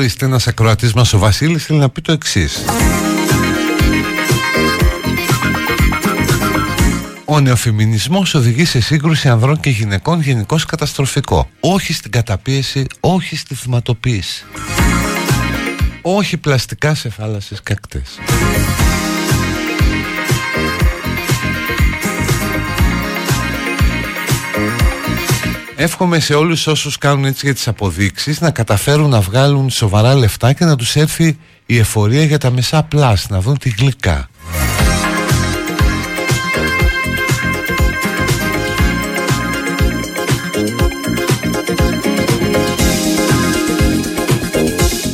[0.00, 2.64] Ορίστε ένας ακροατής μας ο Βασίλης θέλει να πει το εξής
[7.24, 11.48] Ο νεοφιμινισμός οδηγεί σε σύγκρουση ανδρών και γυναικών γενικώς καταστροφικό.
[11.60, 14.44] Όχι στην καταπίεση, όχι στη θυματοποίηση.
[16.02, 18.18] Όχι πλαστικά σε θάλασσες κακτές.
[25.82, 30.52] Εύχομαι σε όλους όσους κάνουν έτσι για τις αποδείξεις να καταφέρουν να βγάλουν σοβαρά λεφτά
[30.52, 34.28] και να τους έρθει η εφορία για τα μισά plus, να δουν τη γλύκα.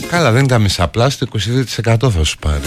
[0.09, 1.26] Καλά δεν τα μισά plus, το
[1.76, 2.60] 22% θα σου πάρει.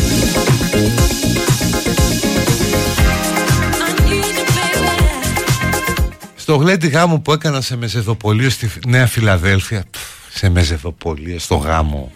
[6.49, 9.83] Στο γλέντι γάμο που έκανα σε μεζεδοπολείο στη Νέα Φιλαδέλφια
[10.29, 12.11] Σε μεζεδοπολείο, στο γάμο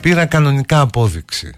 [0.00, 1.54] Πήρα κανονικά απόδειξη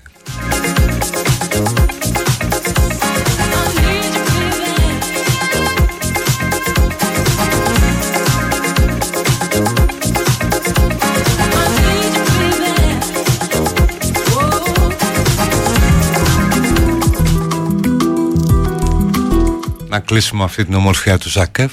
[19.89, 21.73] να κλείσουμε αυτή την ομορφιά του Ζάκεφ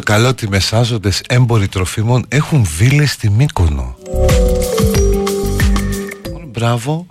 [0.00, 3.96] καλό ότι μεσάζοντες έμποροι τροφίμων έχουν βίλες στη Μύκονο.
[6.52, 7.06] Μπράβο.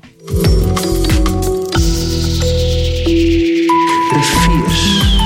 [4.09, 5.24] από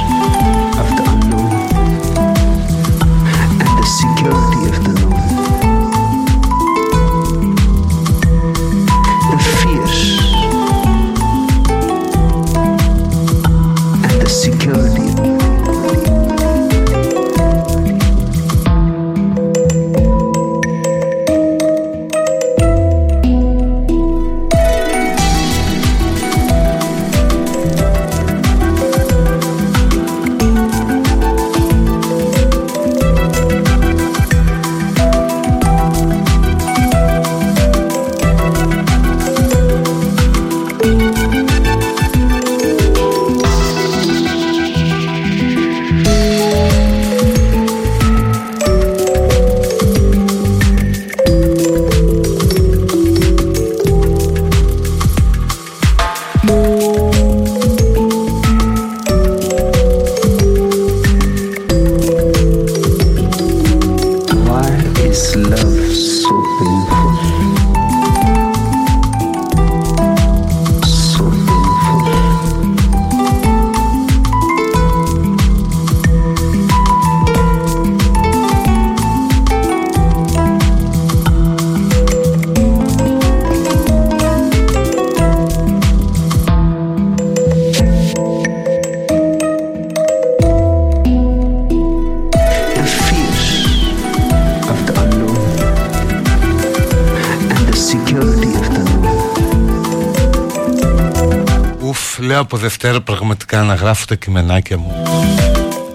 [103.59, 105.03] πραγματικά να γράφω τα κειμενάκια μου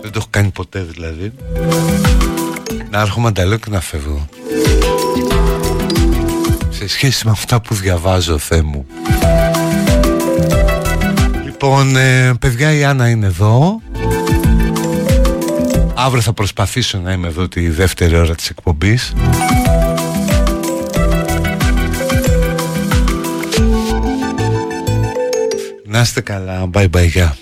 [0.02, 1.32] Δεν το έχω κάνει ποτέ δηλαδή
[2.90, 4.28] Να έρχομαι να τα λέω και να φεύγω
[6.70, 8.86] Σε σχέση με αυτά που διαβάζω Θεέ μου
[11.44, 13.80] Λοιπόν ε, παιδιά η Άννα είναι εδώ
[15.94, 19.12] Αύριο θα προσπαθήσω να είμαι εδώ τη δεύτερη ώρα της εκπομπής
[25.86, 26.70] Να είστε καλά.
[26.72, 27.06] Bye bye.
[27.06, 27.36] Γεια.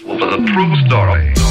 [0.53, 1.42] true story.